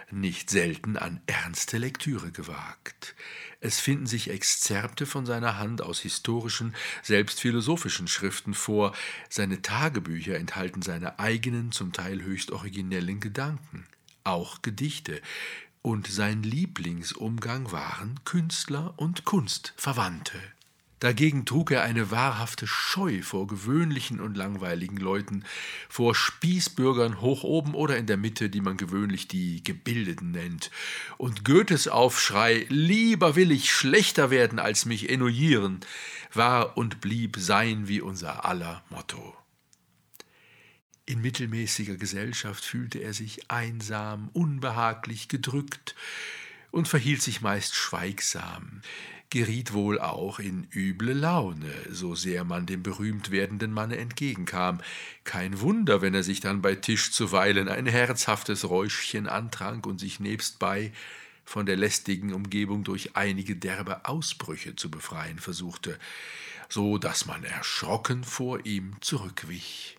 nicht 0.10 0.50
selten 0.50 0.98
an 0.98 1.22
ernste 1.28 1.78
Lektüre 1.78 2.32
gewagt. 2.32 3.14
Es 3.60 3.80
finden 3.80 4.08
sich 4.08 4.30
Exzerpte 4.30 5.06
von 5.06 5.26
seiner 5.26 5.58
Hand 5.58 5.82
aus 5.82 6.00
historischen, 6.00 6.74
selbst 7.04 7.42
philosophischen 7.42 8.08
Schriften 8.08 8.54
vor, 8.54 8.96
seine 9.30 9.62
Tagebücher 9.62 10.38
enthalten 10.38 10.82
seine 10.82 11.20
eigenen, 11.20 11.72
zum 11.72 11.92
Teil 11.92 12.24
höchst 12.24 12.52
originellen 12.52 13.20
Gedanken, 13.20 13.86
auch 14.24 14.62
Gedichte, 14.62 15.22
und 15.82 16.08
sein 16.08 16.42
Lieblingsumgang 16.42 17.72
waren 17.74 18.20
Künstler 18.24 18.94
und 18.96 19.26
Kunstverwandte. 19.26 20.40
Dagegen 21.04 21.44
trug 21.44 21.72
er 21.72 21.84
eine 21.84 22.12
wahrhafte 22.12 22.66
Scheu 22.66 23.24
vor 23.24 23.46
gewöhnlichen 23.46 24.22
und 24.22 24.38
langweiligen 24.38 24.96
Leuten, 24.96 25.44
vor 25.90 26.16
Spießbürgern 26.16 27.20
hoch 27.20 27.44
oben 27.44 27.76
oder 27.76 27.98
in 27.98 28.06
der 28.06 28.16
Mitte, 28.16 28.50
die 28.50 28.62
man 28.62 28.78
gewöhnlich 28.78 29.28
die 29.28 29.62
Gebildeten 29.66 30.32
nennt. 30.32 30.72
Und 31.18 31.44
Goethes 31.44 31.90
Aufschrei, 31.90 32.66
lieber 32.70 33.36
will 33.36 33.52
ich 33.52 33.70
schlechter 33.70 34.30
werden 34.30 34.60
als 34.60 34.86
mich 34.86 35.10
ennuyieren, 35.10 35.82
war 36.32 36.78
und 36.78 37.02
blieb 37.02 37.36
sein 37.38 37.90
wie 37.90 38.00
unser 38.00 38.46
aller 38.46 38.82
Motto. 38.90 39.36
In 41.06 41.20
mittelmäßiger 41.20 41.98
Gesellschaft 41.98 42.64
fühlte 42.64 43.00
er 43.00 43.12
sich 43.14 43.52
einsam, 43.52 44.30
unbehaglich, 44.32 45.28
gedrückt 45.28 45.96
und 46.72 46.88
verhielt 46.88 47.22
sich 47.22 47.42
meist 47.42 47.76
schweigsam 47.76 48.80
geriet 49.30 49.74
wohl 49.74 50.00
auch 50.00 50.40
in 50.40 50.68
üble 50.74 51.14
Laune, 51.14 51.72
so 51.90 52.16
sehr 52.16 52.44
man 52.44 52.66
dem 52.66 52.84
berühmt 52.84 53.32
werdenden 53.32 53.72
Manne 53.72 53.98
entgegenkam. 53.98 54.82
Kein 55.24 55.60
Wunder, 55.60 56.02
wenn 56.02 56.14
er 56.14 56.24
sich 56.24 56.40
dann 56.40 56.62
bei 56.62 56.76
Tisch 56.76 57.12
zuweilen 57.12 57.68
ein 57.68 57.86
herzhaftes 57.86 58.70
Räuschchen 58.70 59.28
antrank 59.28 59.88
und 59.88 60.00
sich 60.00 60.20
nebstbei 60.20 60.92
von 61.46 61.66
der 61.66 61.76
lästigen 61.76 62.34
Umgebung 62.34 62.84
durch 62.84 63.16
einige 63.16 63.56
derbe 63.56 64.06
Ausbrüche 64.06 64.76
zu 64.76 64.90
befreien 64.90 65.40
versuchte, 65.40 65.98
so 66.70 66.98
dass 66.98 67.26
man 67.26 67.44
erschrocken 67.44 68.24
vor 68.24 68.66
ihm 68.66 68.96
zurückwich. 69.02 69.98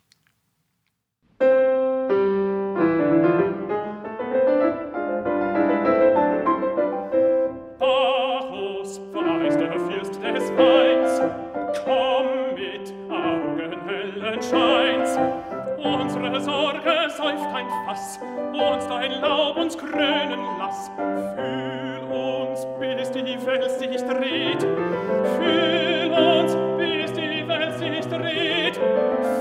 Fass 17.87 18.19
und 18.21 18.91
dein 18.91 19.21
Laub 19.21 19.57
uns 19.57 19.77
krönen 19.77 20.41
lass. 20.59 20.91
Fühl 21.35 22.03
uns, 22.11 22.67
bis 22.79 23.11
die 23.11 23.47
Welt 23.47 23.71
sich 23.79 24.03
dreht. 24.03 24.63
Fühl 24.63 26.13
uns, 26.13 26.57
bis 26.79 27.13
die 27.13 27.47
Welt 27.49 27.79
sich 27.79 28.07
dreht. 28.07 28.77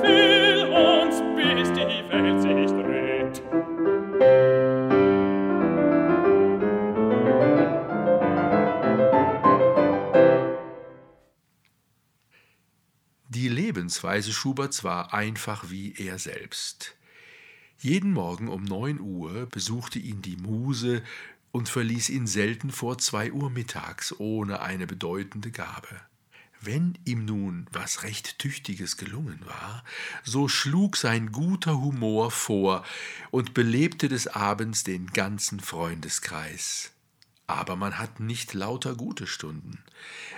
Fühl 0.01 0.67
uns, 0.73 1.21
bis 1.35 1.71
die 1.73 2.11
Welt 2.11 2.41
sich 2.41 2.71
dreht. 2.71 3.41
Die 13.29 13.49
Lebensweise 13.49 14.31
Schuberts 14.31 14.83
war 14.83 15.13
einfach 15.13 15.69
wie 15.69 15.93
er 15.97 16.19
selbst. 16.19 16.95
Jeden 17.83 18.13
Morgen 18.13 18.47
um 18.47 18.63
neun 18.63 19.01
Uhr 19.01 19.45
besuchte 19.47 19.99
ihn 19.99 20.21
die 20.21 20.37
Muse 20.37 21.03
und 21.51 21.67
verließ 21.67 22.07
ihn 22.11 22.27
selten 22.27 22.71
vor 22.71 22.97
zwei 22.97 23.33
Uhr 23.33 23.49
mittags 23.49 24.17
ohne 24.19 24.61
eine 24.61 24.87
bedeutende 24.87 25.51
Gabe. 25.51 25.89
Wenn 26.61 26.97
ihm 27.03 27.25
nun 27.25 27.67
was 27.73 28.03
recht 28.03 28.39
Tüchtiges 28.39 28.95
gelungen 28.95 29.41
war, 29.43 29.83
so 30.23 30.47
schlug 30.47 30.95
sein 30.95 31.33
guter 31.33 31.81
Humor 31.81 32.31
vor 32.31 32.85
und 33.31 33.53
belebte 33.53 34.07
des 34.07 34.27
Abends 34.27 34.85
den 34.85 35.07
ganzen 35.07 35.59
Freundeskreis. 35.59 36.93
Aber 37.47 37.75
man 37.75 37.99
hat 37.99 38.21
nicht 38.21 38.53
lauter 38.53 38.95
gute 38.95 39.27
Stunden. 39.27 39.83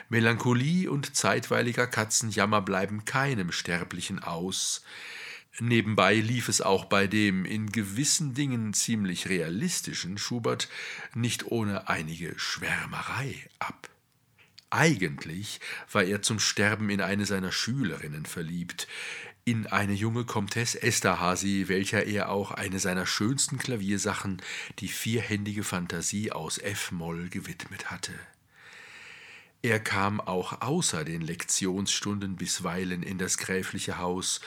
Melancholie 0.09 0.89
und 0.89 1.15
zeitweiliger 1.15 1.85
Katzenjammer 1.85 2.63
bleiben 2.63 3.05
keinem 3.05 3.51
Sterblichen 3.51 4.17
aus. 4.17 4.83
Nebenbei 5.59 6.15
lief 6.15 6.49
es 6.49 6.59
auch 6.59 6.85
bei 6.85 7.07
dem 7.07 7.45
in 7.45 7.71
gewissen 7.71 8.33
Dingen 8.33 8.73
ziemlich 8.73 9.29
realistischen 9.29 10.17
Schubert 10.17 10.67
nicht 11.13 11.45
ohne 11.47 11.87
einige 11.87 12.37
Schwärmerei 12.37 13.35
ab. 13.59 13.89
Eigentlich 14.69 15.61
war 15.89 16.03
er 16.03 16.21
zum 16.21 16.39
Sterben 16.39 16.89
in 16.89 16.99
eine 16.99 17.25
seiner 17.25 17.53
Schülerinnen 17.53 18.25
verliebt, 18.25 18.87
in 19.45 19.67
eine 19.67 19.93
junge 19.93 20.25
Comtesse 20.25 20.81
Esterhazy, 20.81 21.65
welcher 21.67 22.05
er 22.05 22.29
auch 22.29 22.51
eine 22.51 22.79
seiner 22.79 23.05
schönsten 23.05 23.57
Klaviersachen, 23.57 24.41
die 24.79 24.89
vierhändige 24.89 25.63
Fantasie 25.63 26.33
aus 26.33 26.57
F-Moll, 26.57 27.29
gewidmet 27.29 27.91
hatte. 27.91 28.11
Er 29.61 29.79
kam 29.79 30.19
auch 30.19 30.61
außer 30.61 31.05
den 31.05 31.21
Lektionsstunden 31.21 32.35
bisweilen 32.35 33.01
in 33.01 33.17
das 33.17 33.37
gräfliche 33.37 33.97
Haus 33.97 34.41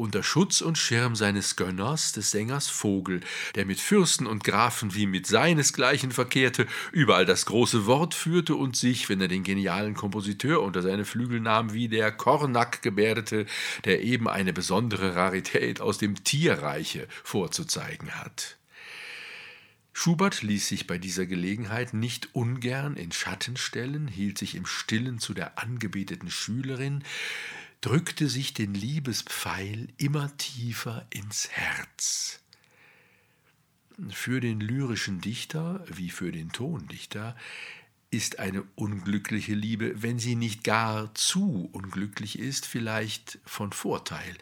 unter 0.00 0.22
Schutz 0.22 0.62
und 0.62 0.78
Schirm 0.78 1.14
seines 1.14 1.56
Gönners, 1.56 2.12
des 2.12 2.30
Sängers 2.30 2.68
Vogel, 2.68 3.20
der 3.54 3.66
mit 3.66 3.78
Fürsten 3.78 4.26
und 4.26 4.42
Grafen 4.42 4.94
wie 4.94 5.06
mit 5.06 5.26
seinesgleichen 5.26 6.10
verkehrte, 6.10 6.66
überall 6.90 7.26
das 7.26 7.44
große 7.46 7.86
Wort 7.86 8.14
führte 8.14 8.56
und 8.56 8.76
sich, 8.76 9.08
wenn 9.10 9.20
er 9.20 9.28
den 9.28 9.44
genialen 9.44 9.94
Kompositeur 9.94 10.62
unter 10.62 10.80
seine 10.82 11.04
Flügel 11.04 11.40
nahm, 11.40 11.74
wie 11.74 11.88
der 11.88 12.10
Kornack 12.10 12.82
gebärdete, 12.82 13.46
der 13.84 14.02
eben 14.02 14.26
eine 14.26 14.52
besondere 14.52 15.14
Rarität 15.14 15.80
aus 15.80 15.98
dem 15.98 16.24
Tierreiche 16.24 17.06
vorzuzeigen 17.22 18.10
hat. 18.12 18.56
Schubert 19.92 20.40
ließ 20.40 20.66
sich 20.66 20.86
bei 20.86 20.96
dieser 20.96 21.26
Gelegenheit 21.26 21.92
nicht 21.92 22.34
ungern 22.34 22.96
in 22.96 23.12
Schatten 23.12 23.58
stellen, 23.58 24.08
hielt 24.08 24.38
sich 24.38 24.54
im 24.54 24.64
Stillen 24.64 25.18
zu 25.18 25.34
der 25.34 25.58
angebeteten 25.58 26.30
Schülerin, 26.30 27.04
drückte 27.80 28.28
sich 28.28 28.52
den 28.52 28.74
Liebespfeil 28.74 29.88
immer 29.96 30.36
tiefer 30.36 31.06
ins 31.10 31.48
Herz. 31.50 32.40
Für 34.10 34.40
den 34.40 34.60
lyrischen 34.60 35.20
Dichter 35.20 35.84
wie 35.88 36.10
für 36.10 36.32
den 36.32 36.52
Tondichter 36.52 37.36
ist 38.10 38.38
eine 38.38 38.64
unglückliche 38.74 39.54
Liebe, 39.54 40.02
wenn 40.02 40.18
sie 40.18 40.34
nicht 40.34 40.64
gar 40.64 41.14
zu 41.14 41.68
unglücklich 41.72 42.38
ist, 42.38 42.66
vielleicht 42.66 43.38
von 43.44 43.72
Vorteil, 43.72 44.36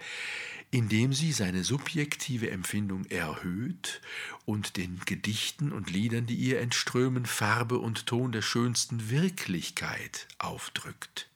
indem 0.71 1.13
sie 1.13 1.33
seine 1.33 1.65
subjektive 1.65 2.51
Empfindung 2.51 3.05
erhöht 3.07 4.01
und 4.47 4.77
den 4.77 5.01
Gedichten 5.05 5.73
und 5.73 5.91
Liedern, 5.91 6.27
die 6.27 6.37
ihr 6.37 6.61
entströmen, 6.61 7.27
Farbe 7.27 7.79
und 7.79 8.07
Ton 8.07 8.33
der 8.33 8.43
schönsten 8.43 9.11
Wirklichkeit 9.11 10.29
aufdrückt. 10.39 11.29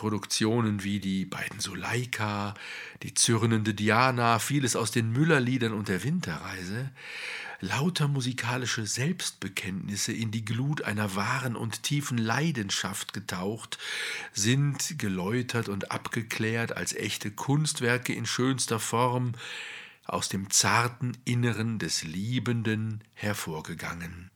Produktionen 0.00 0.82
wie 0.82 0.98
die 0.98 1.26
beiden 1.26 1.60
Suleika, 1.60 2.54
die 3.02 3.12
zürnende 3.12 3.74
Diana, 3.74 4.38
vieles 4.38 4.74
aus 4.74 4.92
den 4.92 5.12
Müllerliedern 5.12 5.74
und 5.74 5.88
der 5.88 6.02
Winterreise, 6.02 6.90
lauter 7.60 8.08
musikalische 8.08 8.86
Selbstbekenntnisse 8.86 10.14
in 10.14 10.30
die 10.30 10.42
Glut 10.42 10.80
einer 10.80 11.16
wahren 11.16 11.54
und 11.54 11.82
tiefen 11.82 12.16
Leidenschaft 12.16 13.12
getaucht, 13.12 13.76
sind 14.32 14.98
geläutert 14.98 15.68
und 15.68 15.90
abgeklärt 15.90 16.74
als 16.74 16.94
echte 16.94 17.30
Kunstwerke 17.30 18.14
in 18.14 18.24
schönster 18.24 18.80
Form 18.80 19.32
aus 20.06 20.30
dem 20.30 20.48
zarten 20.48 21.12
Inneren 21.26 21.78
des 21.78 22.04
Liebenden 22.04 23.04
hervorgegangen. 23.12 24.30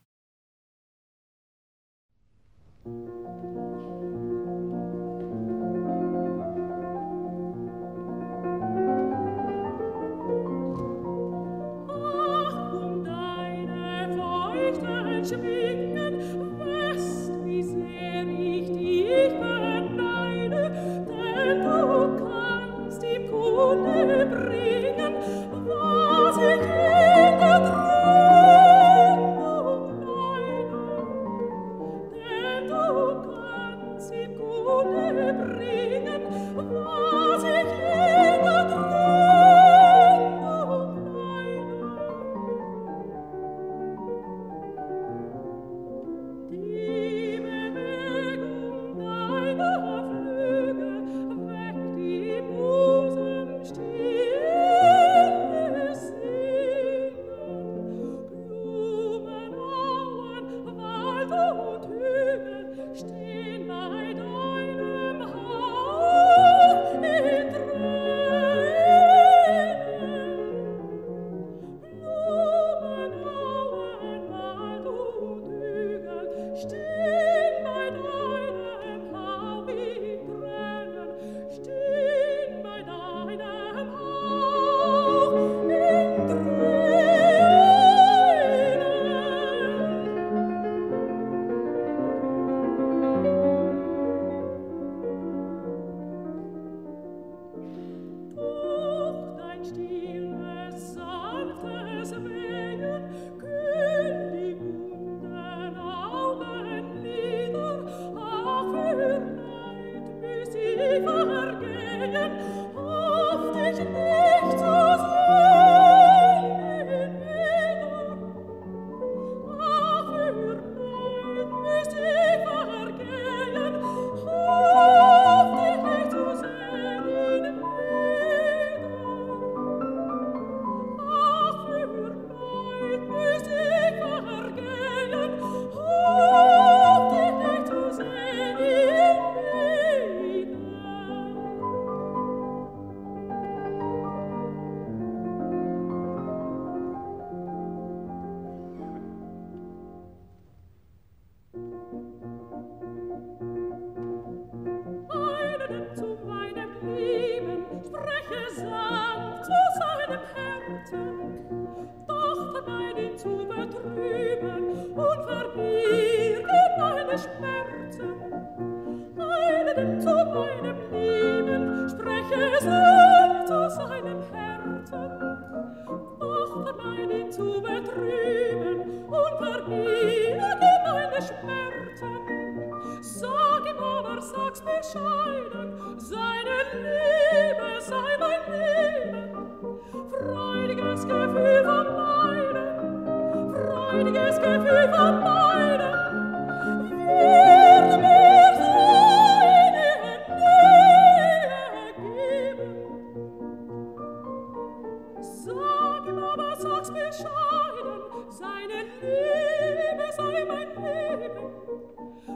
Sag 205.25 206.07
ihm 206.07 206.19
aber, 206.19 206.55
sag's 206.59 206.91
bescheiden, 206.91 208.03
seine 208.29 208.85
Liebe 209.01 210.13
sei 210.15 210.45
mein 210.47 210.69
Leben. 210.85 211.33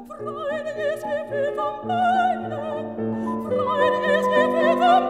Freudiges 0.09 1.03
Gefühl 1.03 1.53
vom 1.55 1.87
Meinen, 1.87 3.45
freudiges 3.45 4.27
Gefühl 4.27 4.77
vom 4.79 5.08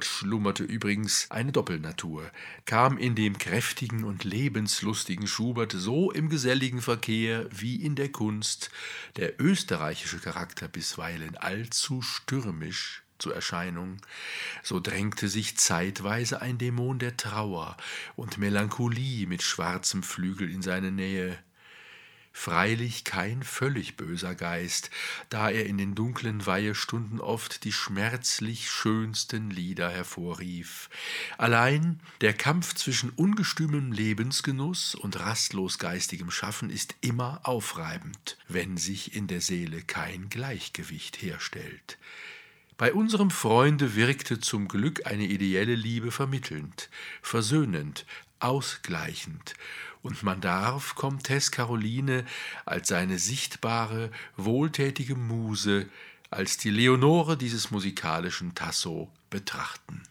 Schubert 0.00 0.04
schlummerte 0.04 0.64
übrigens 0.64 1.30
eine 1.30 1.52
Doppelnatur, 1.52 2.30
kam 2.64 2.96
in 2.96 3.14
dem 3.14 3.36
kräftigen 3.36 4.04
und 4.04 4.24
lebenslustigen 4.24 5.26
Schubert 5.26 5.72
so 5.72 6.10
im 6.10 6.30
geselligen 6.30 6.80
Verkehr 6.80 7.46
wie 7.50 7.76
in 7.76 7.96
der 7.96 8.10
Kunst 8.10 8.70
der 9.16 9.40
österreichische 9.40 10.18
Charakter 10.18 10.68
bisweilen 10.68 11.36
allzu 11.36 12.00
stürmisch 12.00 13.02
zur 13.18 13.34
Erscheinung, 13.34 13.98
so 14.62 14.80
drängte 14.80 15.28
sich 15.28 15.58
zeitweise 15.58 16.40
ein 16.40 16.56
Dämon 16.56 16.98
der 16.98 17.18
Trauer 17.18 17.76
und 18.16 18.38
Melancholie 18.38 19.26
mit 19.26 19.42
schwarzem 19.42 20.02
Flügel 20.02 20.50
in 20.50 20.62
seine 20.62 20.90
Nähe. 20.90 21.38
Freilich 22.32 23.04
kein 23.04 23.42
völlig 23.42 23.96
böser 23.96 24.34
Geist, 24.34 24.90
da 25.28 25.50
er 25.50 25.66
in 25.66 25.78
den 25.78 25.94
dunklen 25.94 26.46
Weihestunden 26.46 27.20
oft 27.20 27.64
die 27.64 27.72
schmerzlich 27.72 28.70
schönsten 28.70 29.50
Lieder 29.50 29.90
hervorrief. 29.90 30.88
Allein 31.38 32.00
der 32.20 32.32
Kampf 32.32 32.74
zwischen 32.74 33.10
ungestümem 33.10 33.92
Lebensgenuss 33.92 34.94
und 34.94 35.18
rastlos 35.18 35.78
geistigem 35.78 36.30
Schaffen 36.30 36.70
ist 36.70 36.94
immer 37.00 37.40
aufreibend, 37.42 38.38
wenn 38.48 38.76
sich 38.76 39.14
in 39.14 39.26
der 39.26 39.40
Seele 39.40 39.82
kein 39.82 40.30
Gleichgewicht 40.30 41.20
herstellt. 41.20 41.98
Bei 42.78 42.94
unserem 42.94 43.30
Freunde 43.30 43.94
wirkte 43.94 44.40
zum 44.40 44.66
Glück 44.66 45.04
eine 45.04 45.24
ideelle 45.24 45.74
Liebe 45.74 46.10
vermittelnd, 46.10 46.88
versöhnend, 47.20 48.06
ausgleichend, 48.38 49.52
und 50.02 50.22
man 50.22 50.40
darf 50.40 50.94
Comtesse 50.94 51.50
Caroline 51.50 52.24
als 52.64 52.88
seine 52.88 53.18
sichtbare, 53.18 54.10
wohltätige 54.36 55.14
Muse, 55.14 55.88
als 56.30 56.56
die 56.56 56.70
Leonore 56.70 57.36
dieses 57.36 57.70
musikalischen 57.70 58.54
Tasso 58.54 59.10
betrachten. 59.30 60.02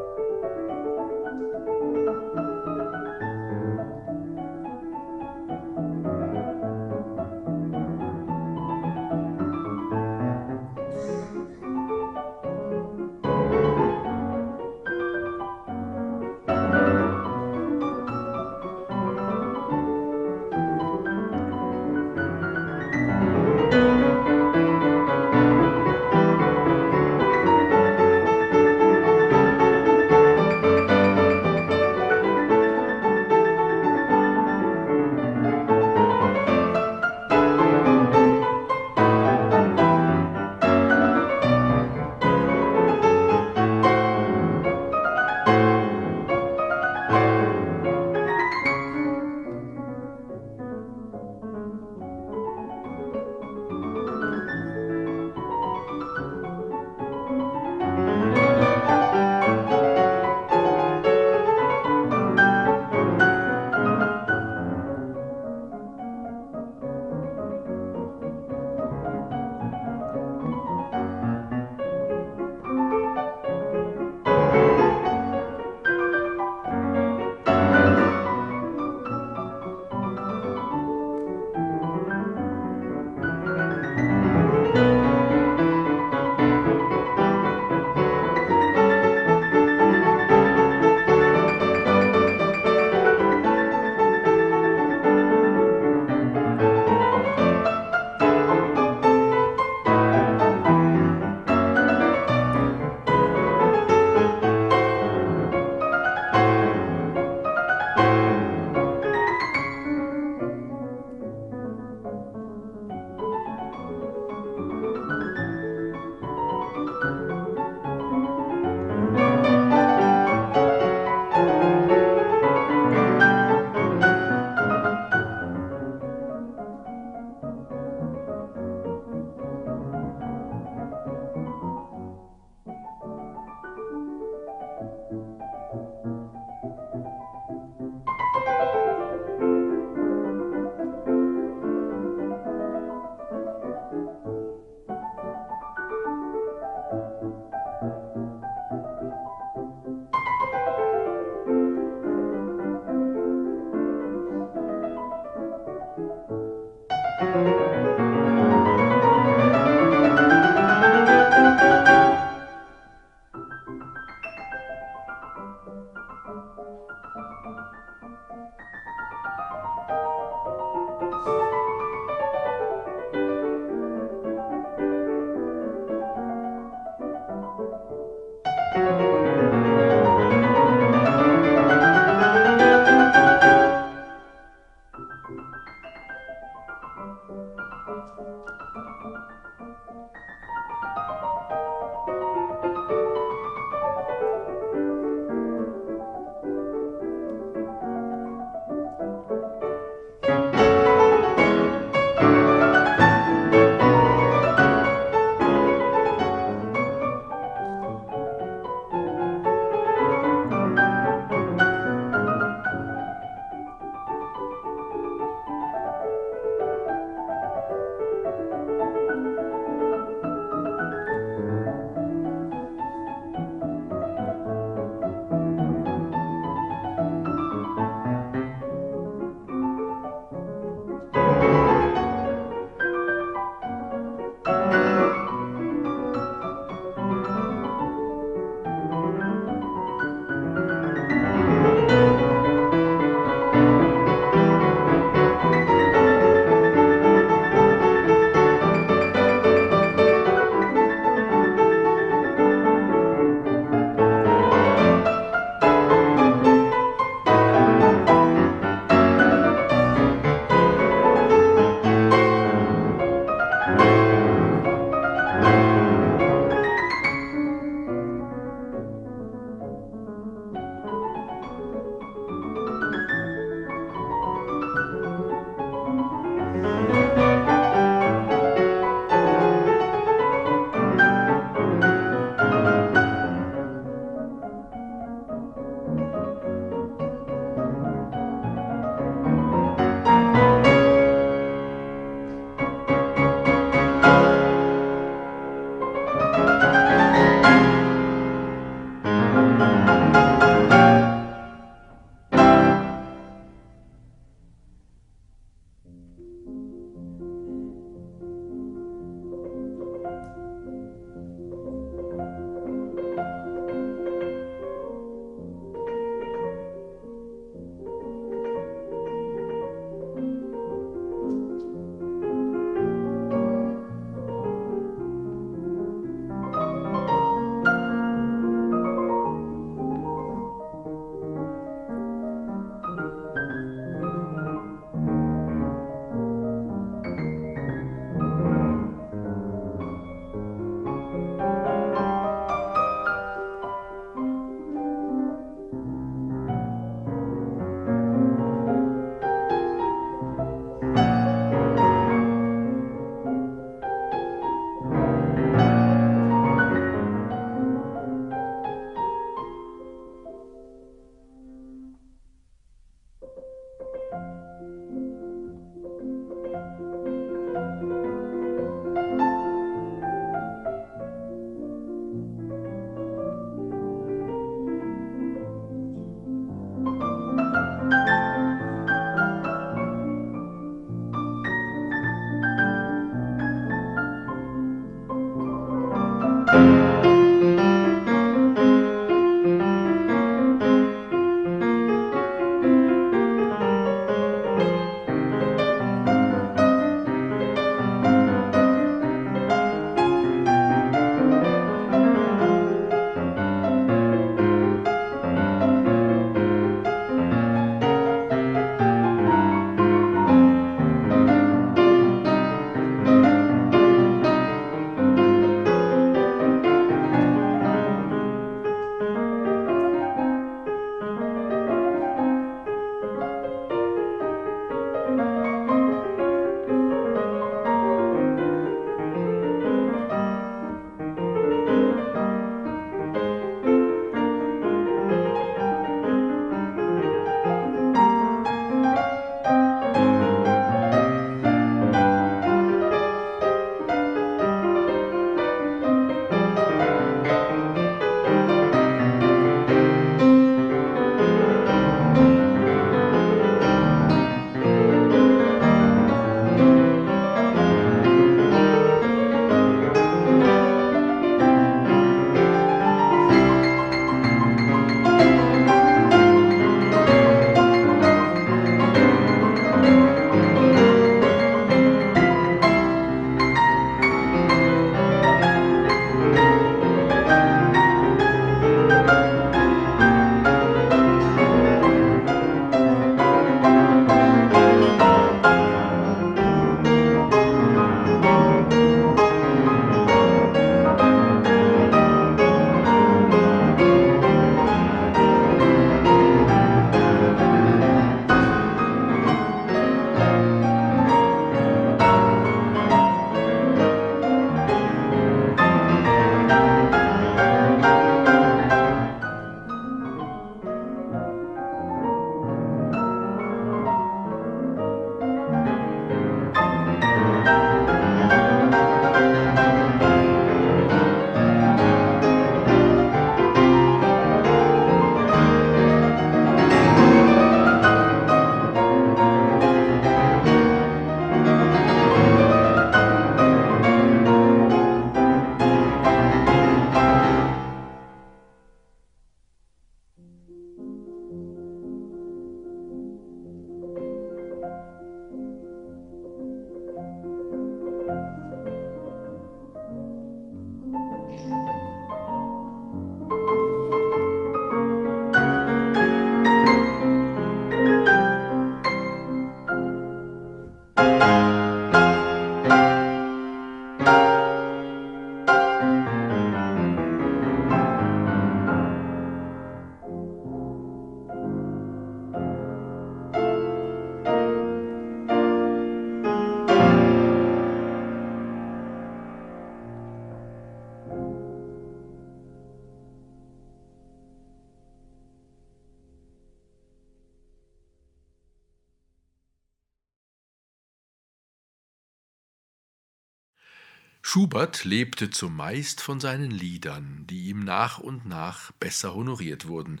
Schubert 594.32 594.84
lebte 594.84 595.30
zumeist 595.30 596.00
von 596.00 596.20
seinen 596.20 596.52
Liedern, 596.52 597.24
die 597.28 597.48
ihm 597.48 597.64
nach 597.64 597.98
und 597.98 598.26
nach 598.26 598.70
besser 598.78 599.12
honoriert 599.12 599.66
wurden, 599.66 600.00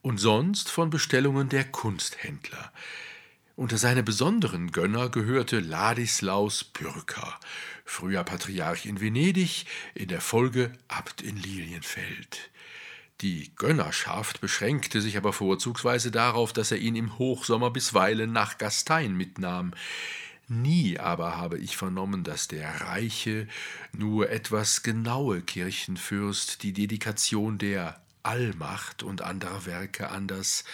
und 0.00 0.16
sonst 0.16 0.70
von 0.70 0.88
Bestellungen 0.88 1.50
der 1.50 1.64
Kunsthändler. 1.64 2.72
Unter 3.56 3.76
seine 3.76 4.02
besonderen 4.02 4.72
Gönner 4.72 5.10
gehörte 5.10 5.60
Ladislaus 5.60 6.64
Pyrker, 6.64 7.38
früher 7.84 8.24
Patriarch 8.24 8.86
in 8.86 9.02
Venedig, 9.02 9.66
in 9.92 10.08
der 10.08 10.22
Folge 10.22 10.72
Abt 10.88 11.20
in 11.20 11.36
Lilienfeld. 11.36 12.50
Die 13.20 13.52
Gönnerschaft 13.56 14.40
beschränkte 14.40 15.02
sich 15.02 15.18
aber 15.18 15.34
vorzugsweise 15.34 16.10
darauf, 16.10 16.54
dass 16.54 16.70
er 16.70 16.78
ihn 16.78 16.96
im 16.96 17.18
Hochsommer 17.18 17.68
bisweilen 17.70 18.32
nach 18.32 18.56
Gastein 18.56 19.14
mitnahm. 19.14 19.74
Nie 20.48 20.98
aber 20.98 21.36
habe 21.36 21.58
ich 21.58 21.76
vernommen, 21.76 22.24
dass 22.24 22.48
der 22.48 22.80
reiche, 22.80 23.46
nur 23.92 24.30
etwas 24.30 24.82
genaue 24.82 25.42
Kirchenfürst 25.42 26.62
die 26.62 26.72
Dedikation 26.72 27.58
der 27.58 28.00
Allmacht 28.22 29.02
und 29.02 29.20
anderer 29.20 29.66
Werke 29.66 30.10
anders 30.10 30.64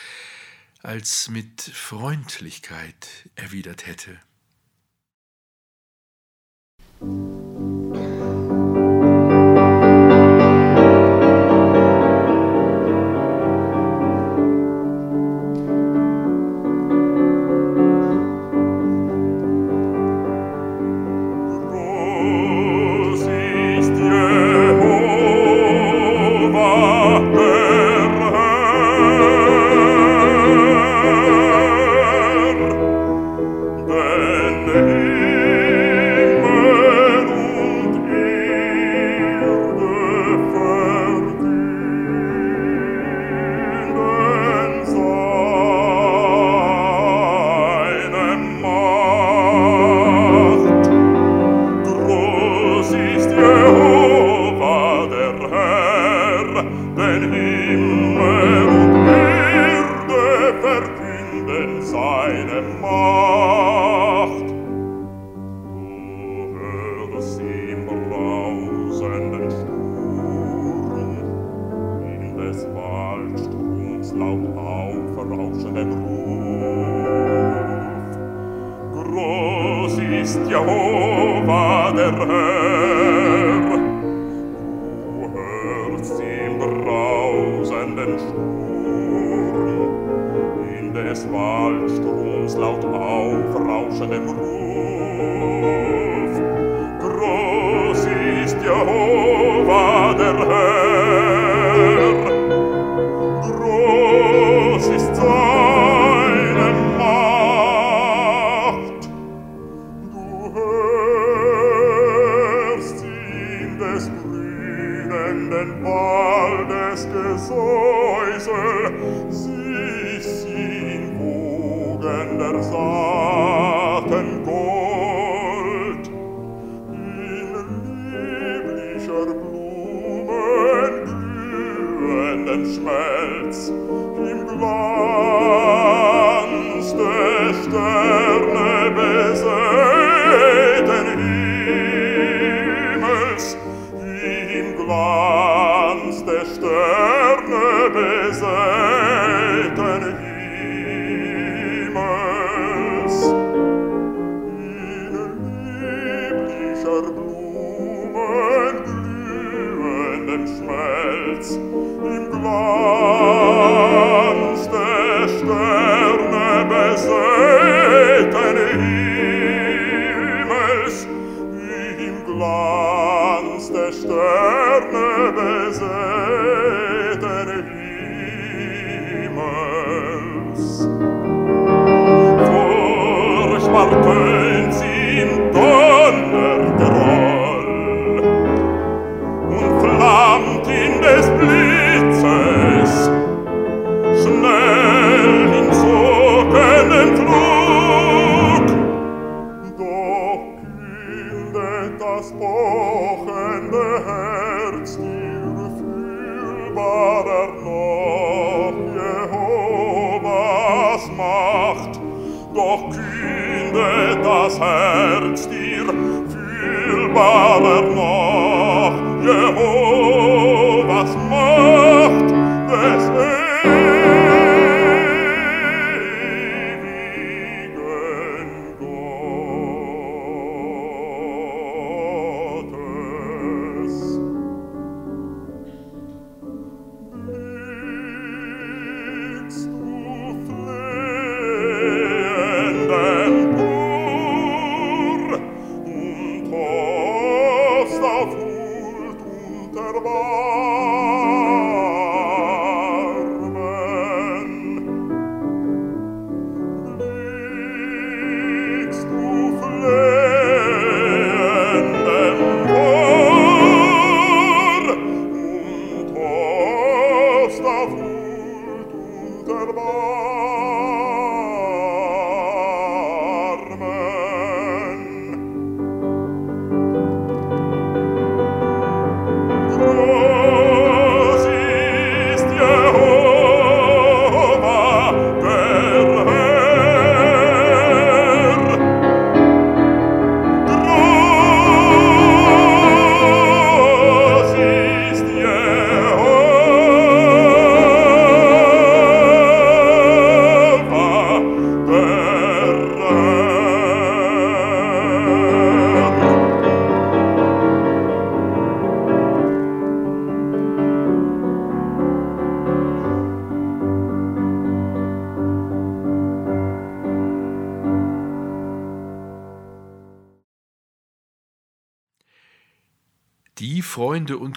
als 0.82 1.28
mit 1.28 1.60
Freundlichkeit 1.60 3.28
erwidert 3.34 3.86
hätte. 3.86 4.20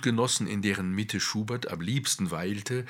Freunde 0.07 0.11
und 0.11 0.17
Genossen, 0.17 0.47
in 0.47 0.61
deren 0.61 0.91
Mitte 0.91 1.19
Schubert 1.19 1.69
am 1.69 1.81
liebsten 1.81 2.31
weilte, 2.31 2.85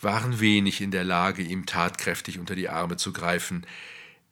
waren 0.00 0.40
wenig 0.40 0.80
in 0.80 0.90
der 0.90 1.04
Lage, 1.04 1.42
ihm 1.42 1.64
tatkräftig 1.64 2.38
unter 2.38 2.54
die 2.54 2.68
Arme 2.68 2.96
zu 2.96 3.12
greifen, 3.12 3.66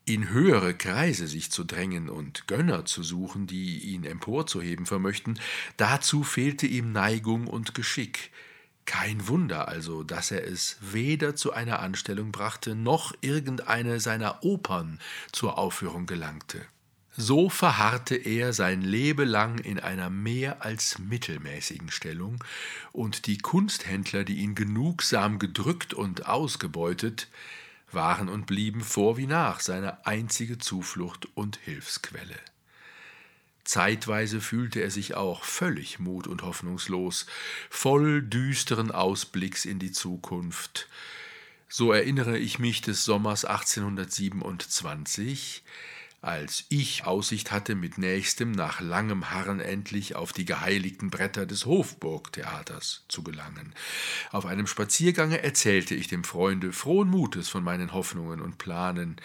in 0.05 0.31
höhere 0.31 0.74
Kreise 0.74 1.26
sich 1.26 1.51
zu 1.51 1.64
drängen 1.64 2.09
und 2.09 2.47
Gönner 2.47 2.85
zu 2.85 3.03
suchen, 3.03 3.47
die 3.47 3.79
ihn 3.79 4.05
emporzuheben 4.05 4.87
vermöchten, 4.87 5.39
dazu 5.76 6.22
fehlte 6.22 6.66
ihm 6.66 6.93
Neigung 6.93 7.47
und 7.47 7.74
Geschick. 7.74 8.31
Kein 8.87 9.29
Wunder 9.29 9.68
also, 9.68 10.03
dass 10.03 10.31
er 10.31 10.47
es 10.47 10.79
weder 10.81 11.35
zu 11.37 11.53
einer 11.53 11.81
Anstellung 11.81 12.33
brachte, 12.33 12.74
noch 12.74 13.14
irgendeine 13.20 14.01
seiner 14.01 14.43
Opern 14.45 14.99
zur 15.33 15.59
Aufführung 15.59 16.07
gelangte. 16.07 16.64
So 17.21 17.49
verharrte 17.49 18.14
er 18.14 18.53
sein 18.53 18.81
Lebelang 18.81 19.59
in 19.59 19.81
einer 19.81 20.09
mehr 20.09 20.64
als 20.64 21.01
mittelmäßigen 21.01 21.91
Stellung, 21.91 22.45
und 22.93 23.27
die 23.27 23.39
Kunsthändler, 23.39 24.23
die 24.23 24.37
ihn 24.37 24.55
genugsam 24.55 25.41
gedrückt 25.41 25.95
und 25.95 26.27
ausgebeutet, 26.27 27.27
waren 27.91 28.29
und 28.29 28.47
blieben 28.47 28.83
vor 28.83 29.16
wie 29.16 29.27
nach 29.27 29.59
seine 29.59 30.07
einzige 30.07 30.59
Zuflucht 30.59 31.27
und 31.35 31.57
Hilfsquelle. 31.57 32.39
Zeitweise 33.64 34.41
fühlte 34.41 34.81
er 34.81 34.93
sich 34.93 35.16
auch 35.16 35.43
völlig 35.43 35.99
mut 35.99 36.29
und 36.29 36.43
hoffnungslos, 36.43 37.27
voll 37.69 38.23
düsteren 38.23 38.93
Ausblicks 38.93 39.64
in 39.64 39.81
die 39.81 39.91
Zukunft. 39.91 40.89
So 41.69 41.91
erinnere 41.91 42.39
ich 42.39 42.61
mich 42.61 42.81
des 42.81 43.05
Sommers 43.05 43.45
1827, 43.45 45.64
als 46.21 46.64
ich 46.69 47.07
Aussicht 47.07 47.53
hatte, 47.53 47.75
mit 47.75 47.97
nächstem 47.97 48.51
nach 48.51 48.81
langem 48.81 49.31
Harren 49.31 49.61
endlich 49.61 50.16
auf 50.16 50.33
die 50.33 50.45
geheiligten 50.45 51.11
Bretter 51.11 51.47
des 51.47 51.64
Hofburgtheaters 51.64 53.05
zu 53.09 53.23
gelangen. 53.23 53.73
Auf 54.33 54.45
einem 54.45 54.66
Spaziergange 54.66 55.43
erzählte 55.43 55.95
ich 55.95 56.09
dem 56.09 56.25
Freunde 56.25 56.73
frohen 56.73 57.09
Mutes 57.09 57.49
von 57.49 57.62
meinen 57.62 57.93
Hoffnungen 57.93 58.41
und 58.41 58.59
Planen. 58.59 59.16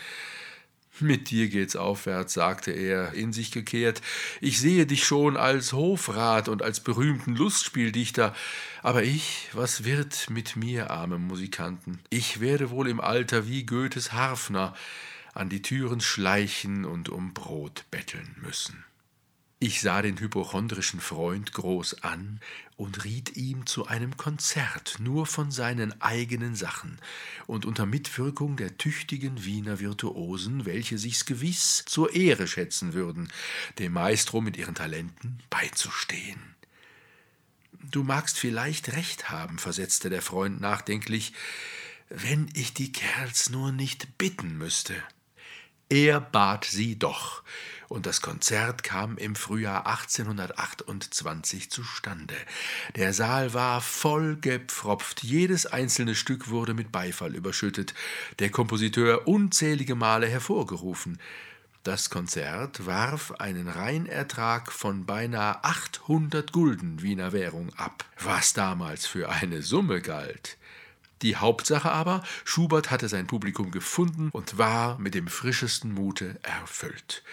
Mit 0.99 1.31
dir 1.31 1.49
geht's 1.49 1.75
aufwärts, 1.75 2.35
sagte 2.35 2.69
er, 2.69 3.13
in 3.13 3.33
sich 3.33 3.51
gekehrt. 3.51 4.03
Ich 4.41 4.59
sehe 4.59 4.85
dich 4.85 5.05
schon 5.05 5.37
als 5.37 5.73
Hofrat 5.73 6.47
und 6.47 6.61
als 6.61 6.81
berühmten 6.81 7.35
Lustspieldichter. 7.35 8.35
Aber 8.83 9.01
ich, 9.01 9.49
was 9.53 9.85
wird 9.85 10.29
mit 10.29 10.55
mir, 10.55 10.91
armem 10.91 11.25
Musikanten? 11.25 11.99
Ich 12.11 12.39
werde 12.39 12.69
wohl 12.69 12.87
im 12.87 13.01
Alter 13.01 13.47
wie 13.47 13.65
Goethes 13.65 14.13
Harfner 14.13 14.75
an 15.33 15.49
die 15.49 15.61
Türen 15.61 16.01
schleichen 16.01 16.85
und 16.85 17.09
um 17.09 17.33
Brot 17.33 17.85
betteln 17.91 18.35
müssen. 18.41 18.83
Ich 19.65 19.79
sah 19.79 20.01
den 20.01 20.19
hypochondrischen 20.19 20.99
Freund 20.99 21.53
groß 21.53 22.03
an 22.03 22.41
und 22.75 23.05
riet 23.05 23.37
ihm 23.37 23.65
zu 23.65 23.87
einem 23.87 24.17
Konzert 24.17 24.97
nur 24.99 25.25
von 25.25 25.51
seinen 25.51 26.01
eigenen 26.01 26.53
Sachen 26.53 26.99
und 27.47 27.65
unter 27.65 27.85
Mitwirkung 27.85 28.57
der 28.57 28.77
tüchtigen 28.77 29.45
Wiener 29.45 29.79
Virtuosen, 29.79 30.65
welche 30.65 30.97
sich's 30.97 31.25
gewiss 31.25 31.85
zur 31.85 32.13
Ehre 32.13 32.45
schätzen 32.45 32.93
würden, 32.93 33.31
dem 33.79 33.93
Maestro 33.93 34.41
mit 34.41 34.57
ihren 34.57 34.75
Talenten 34.75 35.39
beizustehen. 35.49 36.41
Du 37.89 38.03
magst 38.03 38.37
vielleicht 38.37 38.91
recht 38.91 39.29
haben, 39.29 39.59
versetzte 39.59 40.09
der 40.09 40.21
Freund 40.21 40.59
nachdenklich, 40.59 41.31
wenn 42.09 42.49
ich 42.53 42.73
die 42.73 42.91
Kerls 42.91 43.49
nur 43.49 43.71
nicht 43.71 44.17
bitten 44.17 44.57
müsste. 44.57 44.95
Er 45.89 46.19
bat 46.19 46.65
sie 46.65 46.97
doch, 46.97 47.43
und 47.89 48.07
das 48.07 48.21
Konzert 48.21 48.83
kam 48.83 49.17
im 49.17 49.35
Frühjahr 49.35 49.85
1828 49.85 51.69
zustande. 51.69 52.33
Der 52.95 53.13
Saal 53.13 53.53
war 53.53 53.81
voll 53.81 54.37
gepfropft, 54.37 55.23
jedes 55.23 55.67
einzelne 55.67 56.15
Stück 56.15 56.49
wurde 56.49 56.73
mit 56.73 56.91
Beifall 56.91 57.35
überschüttet, 57.35 57.93
der 58.39 58.49
Kompositeur 58.49 59.27
unzählige 59.27 59.93
Male 59.93 60.27
hervorgerufen. 60.27 61.19
Das 61.83 62.09
Konzert 62.09 62.85
warf 62.85 63.33
einen 63.39 63.67
Reinertrag 63.67 64.71
von 64.71 65.05
beinahe 65.05 65.63
800 65.65 66.53
Gulden 66.53 67.01
Wiener 67.01 67.33
Währung 67.33 67.73
ab, 67.75 68.05
was 68.19 68.53
damals 68.53 69.05
für 69.05 69.29
eine 69.29 69.61
Summe 69.61 70.01
galt. 70.01 70.57
Die 71.23 71.37
Hauptsache 71.37 71.91
aber, 71.91 72.21
Schubert 72.43 72.91
hatte 72.91 73.07
sein 73.07 73.27
Publikum 73.27 73.71
gefunden 73.71 74.29
und 74.31 74.57
war 74.57 74.99
mit 74.99 75.15
dem 75.15 75.27
frischesten 75.27 75.93
Mute 75.93 76.37
erfüllt. 76.43 77.23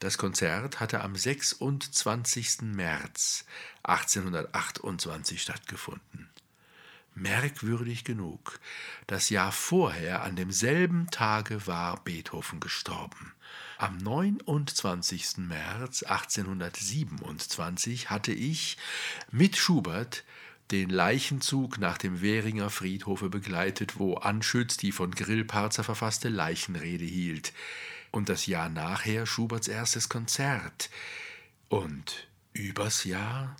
Das 0.00 0.18
Konzert 0.18 0.80
hatte 0.80 1.00
am 1.00 1.16
26. 1.16 2.60
März 2.60 3.46
1828 3.84 5.40
stattgefunden. 5.40 6.28
Merkwürdig 7.14 8.04
genug, 8.04 8.60
das 9.06 9.30
Jahr 9.30 9.52
vorher, 9.52 10.22
an 10.22 10.36
demselben 10.36 11.10
Tage, 11.10 11.66
war 11.66 12.04
Beethoven 12.04 12.60
gestorben. 12.60 13.32
Am 13.78 13.96
29. 13.96 15.38
März 15.38 16.02
1827 16.02 18.10
hatte 18.10 18.32
ich 18.32 18.76
mit 19.30 19.56
Schubert 19.56 20.24
den 20.70 20.90
Leichenzug 20.90 21.78
nach 21.78 21.98
dem 21.98 22.20
Währinger 22.20 22.70
Friedhofe 22.70 23.28
begleitet, 23.28 23.98
wo 23.98 24.14
Anschütz 24.14 24.76
die 24.76 24.92
von 24.92 25.10
Grillparzer 25.10 25.84
verfasste 25.84 26.28
Leichenrede 26.28 27.04
hielt. 27.04 27.52
Und 28.10 28.28
das 28.28 28.46
Jahr 28.46 28.68
nachher 28.68 29.26
Schuberts 29.26 29.68
erstes 29.68 30.08
Konzert. 30.08 30.90
Und 31.68 32.28
übers 32.52 33.04
Jahr 33.04 33.56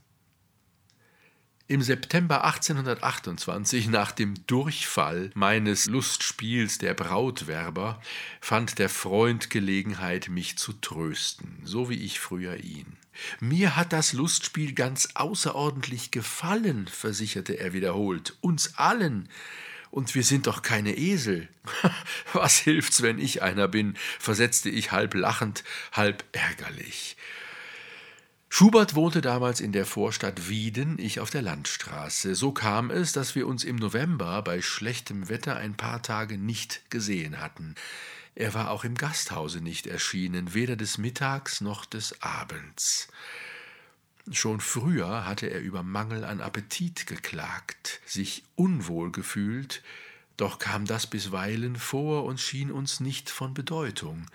im 1.74 1.82
September 1.82 2.44
1828, 2.44 3.88
nach 3.88 4.12
dem 4.12 4.34
Durchfall 4.46 5.32
meines 5.34 5.86
Lustspiels 5.86 6.78
der 6.78 6.94
Brautwerber, 6.94 8.00
fand 8.40 8.78
der 8.78 8.88
Freund 8.88 9.50
Gelegenheit, 9.50 10.28
mich 10.28 10.56
zu 10.56 10.72
trösten, 10.72 11.58
so 11.64 11.90
wie 11.90 12.00
ich 12.00 12.20
früher 12.20 12.58
ihn. 12.62 12.96
Mir 13.40 13.74
hat 13.74 13.92
das 13.92 14.12
Lustspiel 14.12 14.72
ganz 14.72 15.08
außerordentlich 15.14 16.12
gefallen, 16.12 16.86
versicherte 16.86 17.54
er 17.54 17.72
wiederholt, 17.72 18.36
uns 18.40 18.78
allen. 18.78 19.28
Und 19.90 20.14
wir 20.14 20.22
sind 20.22 20.46
doch 20.46 20.62
keine 20.62 20.96
Esel. 20.96 21.48
Was 22.32 22.56
hilft's, 22.56 23.02
wenn 23.02 23.18
ich 23.18 23.42
einer 23.42 23.66
bin? 23.66 23.94
versetzte 24.20 24.70
ich 24.70 24.92
halb 24.92 25.14
lachend, 25.14 25.64
halb 25.90 26.24
ärgerlich. 26.30 27.16
Schubert 28.56 28.94
wohnte 28.94 29.20
damals 29.20 29.60
in 29.60 29.72
der 29.72 29.84
Vorstadt 29.84 30.48
Wieden, 30.48 30.96
ich 31.00 31.18
auf 31.18 31.28
der 31.28 31.42
Landstraße. 31.42 32.36
So 32.36 32.52
kam 32.52 32.88
es, 32.88 33.10
dass 33.10 33.34
wir 33.34 33.48
uns 33.48 33.64
im 33.64 33.74
November 33.74 34.40
bei 34.42 34.62
schlechtem 34.62 35.28
Wetter 35.28 35.56
ein 35.56 35.76
paar 35.76 36.02
Tage 36.02 36.38
nicht 36.38 36.88
gesehen 36.88 37.40
hatten. 37.40 37.74
Er 38.36 38.54
war 38.54 38.70
auch 38.70 38.84
im 38.84 38.94
Gasthause 38.94 39.60
nicht 39.60 39.88
erschienen, 39.88 40.54
weder 40.54 40.76
des 40.76 40.98
Mittags 40.98 41.62
noch 41.62 41.84
des 41.84 42.22
Abends. 42.22 43.08
Schon 44.30 44.60
früher 44.60 45.26
hatte 45.26 45.48
er 45.48 45.60
über 45.60 45.82
Mangel 45.82 46.24
an 46.24 46.40
Appetit 46.40 47.08
geklagt, 47.08 48.00
sich 48.06 48.44
unwohl 48.54 49.10
gefühlt, 49.10 49.82
doch 50.36 50.60
kam 50.60 50.84
das 50.84 51.08
bisweilen 51.08 51.74
vor 51.74 52.22
und 52.22 52.38
schien 52.38 52.70
uns 52.70 53.00
nicht 53.00 53.30
von 53.30 53.52
Bedeutung. 53.52 54.26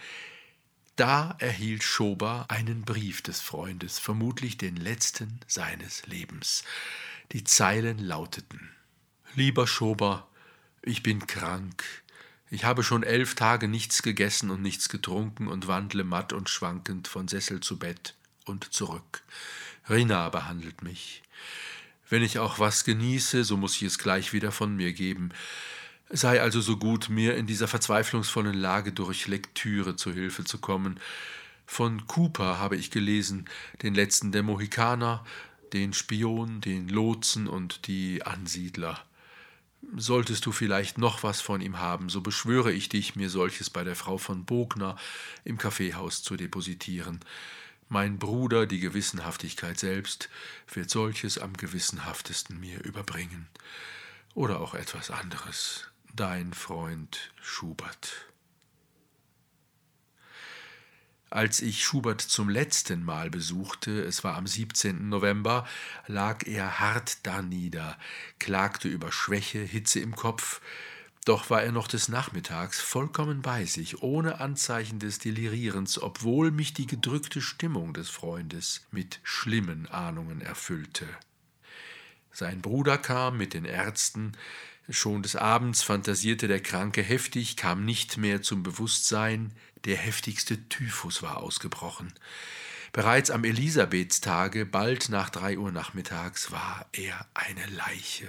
Da 1.00 1.38
erhielt 1.40 1.86
Schober 1.86 2.46
einen 2.50 2.82
Brief 2.82 3.22
des 3.22 3.40
Freundes, 3.40 4.00
vermutlich 4.00 4.58
den 4.58 4.76
letzten 4.76 5.40
seines 5.48 6.06
Lebens. 6.08 6.66
Die 7.32 7.46
Zeilen 7.46 8.00
lauteten 8.00 8.70
Lieber 9.34 9.66
Schober, 9.66 10.28
ich 10.82 11.02
bin 11.02 11.26
krank. 11.26 11.86
Ich 12.50 12.66
habe 12.66 12.84
schon 12.84 13.04
elf 13.04 13.36
Tage 13.36 13.70
nichts 13.70 14.04
gegessen 14.04 14.50
und 14.50 14.62
nichts 14.62 14.90
getrunken 14.90 15.48
und 15.48 15.68
wandle 15.68 16.04
matt 16.04 16.34
und 16.34 16.50
schwankend 16.50 17.08
von 17.08 17.30
Sessel 17.30 17.62
zu 17.62 17.80
Bett 17.80 18.16
und 18.44 18.74
zurück. 18.74 19.24
Rina 19.90 20.28
behandelt 20.28 20.84
mich. 20.84 21.24
Wenn 22.10 22.24
ich 22.24 22.40
auch 22.40 22.60
was 22.60 22.84
genieße, 22.84 23.46
so 23.46 23.56
muss 23.56 23.78
ich 23.78 23.84
es 23.84 24.00
gleich 24.00 24.34
wieder 24.34 24.52
von 24.52 24.76
mir 24.76 24.92
geben. 24.92 25.32
Sei 26.12 26.42
also 26.42 26.60
so 26.60 26.78
gut, 26.78 27.10
mir 27.10 27.36
in 27.36 27.46
dieser 27.46 27.68
verzweiflungsvollen 27.68 28.56
Lage 28.56 28.92
durch 28.92 29.28
Lektüre 29.28 29.96
zu 29.96 30.12
Hilfe 30.12 30.44
zu 30.44 30.58
kommen. 30.58 31.00
Von 31.68 32.08
Cooper 32.08 32.58
habe 32.58 32.78
ich 32.78 32.90
gelesen, 32.90 33.46
den 33.84 33.94
letzten 33.94 34.32
der 34.32 34.42
Mohikaner, 34.42 35.24
den 35.72 35.94
Spion, 35.94 36.62
den 36.62 36.90
Lotsen 36.90 37.48
und 37.48 37.86
die 37.86 38.24
Ansiedler. 38.26 39.06
Solltest 39.96 40.48
du 40.48 40.52
vielleicht 40.52 40.98
noch 40.98 41.22
was 41.22 41.42
von 41.42 41.62
ihm 41.62 41.78
haben, 41.78 42.10
so 42.10 42.22
beschwöre 42.22 42.72
ich 42.72 42.90
dich, 42.90 43.16
mir 43.16 43.30
solches 43.30 43.70
bei 43.70 43.84
der 43.84 43.96
Frau 43.96 44.18
von 44.18 44.46
Bogner 44.46 44.96
im 45.44 45.60
Kaffeehaus 45.60 46.24
zu 46.24 46.36
depositieren. 46.36 47.20
Mein 47.88 48.18
Bruder, 48.18 48.66
die 48.66 48.80
Gewissenhaftigkeit 48.80 49.78
selbst, 49.78 50.30
wird 50.74 50.90
solches 50.90 51.38
am 51.38 51.54
gewissenhaftesten 51.54 52.60
mir 52.60 52.84
überbringen. 52.84 53.48
Oder 54.34 54.60
auch 54.60 54.74
etwas 54.74 55.12
anderes 55.12 55.90
dein 56.16 56.54
Freund 56.54 57.32
Schubert. 57.42 58.28
Als 61.30 61.62
ich 61.62 61.84
Schubert 61.84 62.22
zum 62.22 62.50
letzten 62.50 63.04
Mal 63.04 63.30
besuchte, 63.30 64.02
es 64.02 64.24
war 64.24 64.36
am 64.36 64.48
17. 64.48 65.10
November, 65.10 65.68
lag 66.08 66.48
er 66.48 66.80
hart 66.80 67.26
danieder, 67.28 67.98
klagte 68.40 68.88
über 68.88 69.12
Schwäche, 69.12 69.60
Hitze 69.60 70.00
im 70.00 70.16
Kopf, 70.16 70.60
doch 71.26 71.52
war 71.52 71.62
er 71.62 71.72
noch 71.72 71.88
des 71.88 72.08
Nachmittags 72.08 72.82
vollkommen 72.82 73.44
bei 73.44 73.66
sich, 73.66 74.02
ohne 74.02 74.40
Anzeichen 74.40 74.98
des 74.98 75.20
Delirierens, 75.20 76.02
obwohl 76.02 76.50
mich 76.50 76.74
die 76.74 76.88
gedrückte 76.88 77.42
Stimmung 77.42 77.94
des 77.94 78.10
Freundes 78.10 78.88
mit 78.90 79.20
schlimmen 79.22 79.88
Ahnungen 79.88 80.42
erfüllte. 80.42 81.06
Sein 82.32 82.62
Bruder 82.62 82.98
kam 82.98 83.38
mit 83.38 83.54
den 83.54 83.66
Ärzten, 83.66 84.32
schon 84.90 85.24
des 85.24 85.36
Abends 85.36 85.84
fantasierte 85.84 86.48
der 86.48 86.62
Kranke 86.62 87.02
heftig, 87.02 87.56
kam 87.56 87.86
nicht 87.86 88.18
mehr 88.18 88.42
zum 88.42 88.64
Bewusstsein, 88.64 89.54
der 89.86 89.98
heftigste 89.98 90.68
Typhus 90.70 91.22
war 91.22 91.38
ausgebrochen. 91.38 92.14
Bereits 92.92 93.30
am 93.30 93.44
Elisabethstage, 93.44 94.66
bald 94.66 95.10
nach 95.10 95.30
drei 95.30 95.58
Uhr 95.58 95.72
nachmittags, 95.72 96.52
war 96.52 96.88
er 96.92 97.26
eine 97.34 97.66
Leiche. 97.68 98.28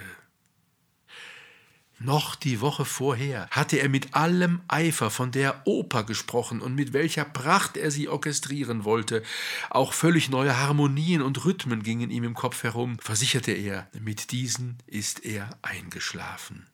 Noch 2.03 2.33
die 2.33 2.61
Woche 2.61 2.83
vorher 2.83 3.47
hatte 3.51 3.77
er 3.77 3.87
mit 3.87 4.15
allem 4.15 4.61
Eifer 4.67 5.11
von 5.11 5.31
der 5.31 5.61
Oper 5.65 6.03
gesprochen 6.03 6.59
und 6.59 6.73
mit 6.73 6.93
welcher 6.93 7.25
Pracht 7.25 7.77
er 7.77 7.91
sie 7.91 8.09
orchestrieren 8.09 8.85
wollte. 8.85 9.21
Auch 9.69 9.93
völlig 9.93 10.27
neue 10.29 10.57
Harmonien 10.57 11.21
und 11.21 11.45
Rhythmen 11.45 11.83
gingen 11.83 12.09
ihm 12.09 12.23
im 12.23 12.33
Kopf 12.33 12.63
herum, 12.63 12.97
versicherte 12.99 13.51
er, 13.51 13.87
mit 13.99 14.31
diesen 14.31 14.79
ist 14.87 15.23
er 15.23 15.51
eingeschlafen. 15.61 16.65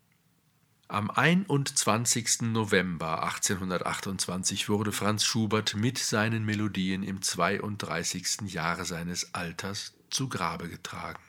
Am 0.88 1.11
21. 1.11 2.43
November 2.43 3.23
1828 3.23 4.69
wurde 4.69 4.93
Franz 4.93 5.25
Schubert 5.25 5.75
mit 5.75 5.97
seinen 5.97 6.45
Melodien 6.45 7.03
im 7.03 7.21
32. 7.21 8.43
Jahre 8.53 8.86
seines 8.86 9.34
Alters 9.34 9.93
zu 10.09 10.30
Grabe 10.30 10.69
getragen. 10.69 11.19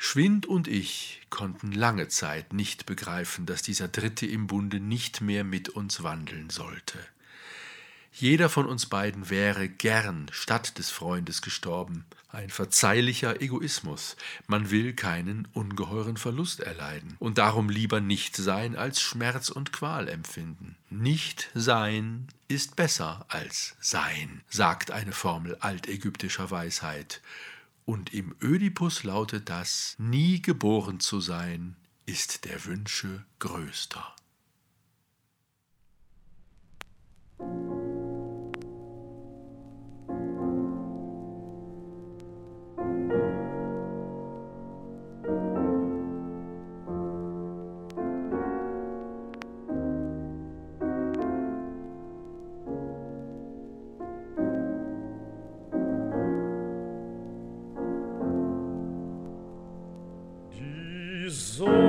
Schwind 0.00 0.46
und 0.46 0.68
ich 0.68 1.20
konnten 1.28 1.72
lange 1.72 2.08
Zeit 2.08 2.52
nicht 2.52 2.86
begreifen, 2.86 3.46
dass 3.46 3.62
dieser 3.62 3.88
Dritte 3.88 4.26
im 4.26 4.46
Bunde 4.46 4.78
nicht 4.78 5.20
mehr 5.20 5.42
mit 5.42 5.68
uns 5.68 6.04
wandeln 6.04 6.50
sollte. 6.50 6.98
Jeder 8.12 8.48
von 8.48 8.66
uns 8.66 8.86
beiden 8.86 9.28
wäre 9.28 9.68
gern 9.68 10.26
statt 10.32 10.78
des 10.78 10.90
Freundes 10.90 11.42
gestorben. 11.42 12.04
Ein 12.30 12.50
verzeihlicher 12.50 13.40
Egoismus. 13.40 14.16
Man 14.46 14.70
will 14.70 14.92
keinen 14.92 15.46
ungeheuren 15.52 16.16
Verlust 16.16 16.60
erleiden 16.60 17.16
und 17.18 17.38
darum 17.38 17.68
lieber 17.68 18.00
nicht 18.00 18.36
sein 18.36 18.76
als 18.76 19.00
Schmerz 19.00 19.50
und 19.50 19.72
Qual 19.72 20.08
empfinden. 20.08 20.76
Nicht 20.90 21.50
sein 21.54 22.28
ist 22.48 22.76
besser 22.76 23.24
als 23.28 23.76
sein, 23.80 24.42
sagt 24.48 24.90
eine 24.90 25.12
Formel 25.12 25.56
altägyptischer 25.60 26.50
Weisheit. 26.50 27.20
Und 27.88 28.12
im 28.12 28.36
Ödipus 28.42 29.02
lautet 29.02 29.48
das, 29.48 29.94
nie 29.96 30.42
geboren 30.42 31.00
zu 31.00 31.22
sein, 31.22 31.74
ist 32.04 32.44
der 32.44 32.66
Wünsche 32.66 33.24
größter. 33.38 34.14
azul. 61.58 61.87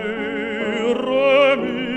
re 0.00 1.89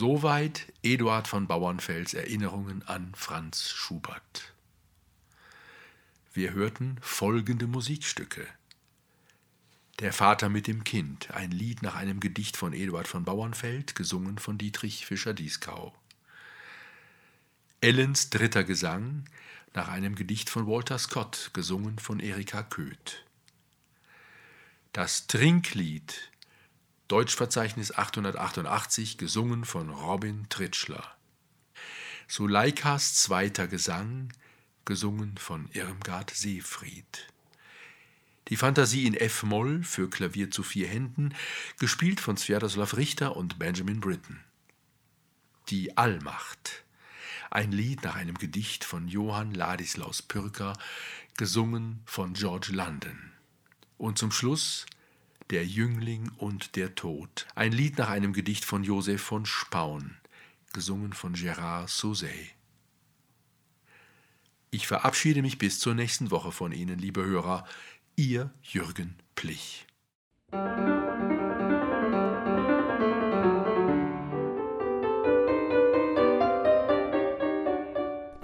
Soweit 0.00 0.72
Eduard 0.84 1.26
von 1.26 1.48
Bauernfels 1.48 2.14
Erinnerungen 2.14 2.86
an 2.86 3.12
Franz 3.16 3.70
Schubert. 3.70 4.52
Wir 6.32 6.52
hörten 6.52 6.98
folgende 7.00 7.66
Musikstücke. 7.66 8.46
Der 9.98 10.12
Vater 10.12 10.50
mit 10.50 10.68
dem 10.68 10.84
Kind, 10.84 11.32
ein 11.32 11.50
Lied 11.50 11.82
nach 11.82 11.96
einem 11.96 12.20
Gedicht 12.20 12.56
von 12.56 12.74
Eduard 12.74 13.08
von 13.08 13.24
Bauernfeld, 13.24 13.96
gesungen 13.96 14.38
von 14.38 14.56
Dietrich 14.56 15.04
Fischer-Dieskau. 15.04 15.92
Ellens 17.80 18.30
dritter 18.30 18.62
Gesang, 18.62 19.24
nach 19.74 19.88
einem 19.88 20.14
Gedicht 20.14 20.48
von 20.48 20.68
Walter 20.68 21.00
Scott, 21.00 21.50
gesungen 21.54 21.98
von 21.98 22.20
Erika 22.20 22.62
Köth. 22.62 23.24
Das 24.92 25.26
Trinklied, 25.26 26.30
Deutschverzeichnis 27.08 27.96
888, 27.96 29.16
gesungen 29.16 29.64
von 29.64 29.88
Robin 29.88 30.46
Tritschler. 30.50 31.16
Suleikas 32.26 33.14
zweiter 33.14 33.66
Gesang, 33.66 34.30
gesungen 34.84 35.38
von 35.38 35.70
Irmgard 35.72 36.30
Seefried. 36.30 37.32
Die 38.48 38.56
Fantasie 38.56 39.06
in 39.06 39.14
F-Moll 39.14 39.84
für 39.84 40.10
Klavier 40.10 40.50
zu 40.50 40.62
vier 40.62 40.86
Händen, 40.86 41.34
gespielt 41.78 42.20
von 42.20 42.36
Sviatoslav 42.36 42.98
Richter 42.98 43.36
und 43.36 43.58
Benjamin 43.58 44.00
Britten. 44.00 44.44
Die 45.70 45.96
Allmacht. 45.96 46.84
Ein 47.50 47.72
Lied 47.72 48.04
nach 48.04 48.16
einem 48.16 48.36
Gedicht 48.36 48.84
von 48.84 49.08
Johann 49.08 49.54
Ladislaus 49.54 50.20
Pürker, 50.20 50.74
gesungen 51.38 52.02
von 52.04 52.34
George 52.34 52.68
London. 52.72 53.32
Und 53.96 54.18
zum 54.18 54.30
Schluss 54.30 54.84
Der 55.50 55.64
Jüngling 55.64 56.30
und 56.36 56.76
der 56.76 56.94
Tod. 56.94 57.46
Ein 57.54 57.72
Lied 57.72 57.96
nach 57.96 58.10
einem 58.10 58.34
Gedicht 58.34 58.66
von 58.66 58.84
Joseph 58.84 59.22
von 59.22 59.46
Spaun, 59.46 60.18
gesungen 60.74 61.14
von 61.14 61.34
Gérard 61.34 61.88
Sauzet. 61.88 62.54
Ich 64.70 64.86
verabschiede 64.86 65.40
mich 65.40 65.56
bis 65.56 65.80
zur 65.80 65.94
nächsten 65.94 66.30
Woche 66.30 66.52
von 66.52 66.72
Ihnen, 66.72 66.98
liebe 66.98 67.24
Hörer. 67.24 67.66
Ihr 68.16 68.52
Jürgen 68.62 69.16
Plich. 69.34 69.86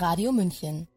Radio 0.00 0.32
München 0.32 0.88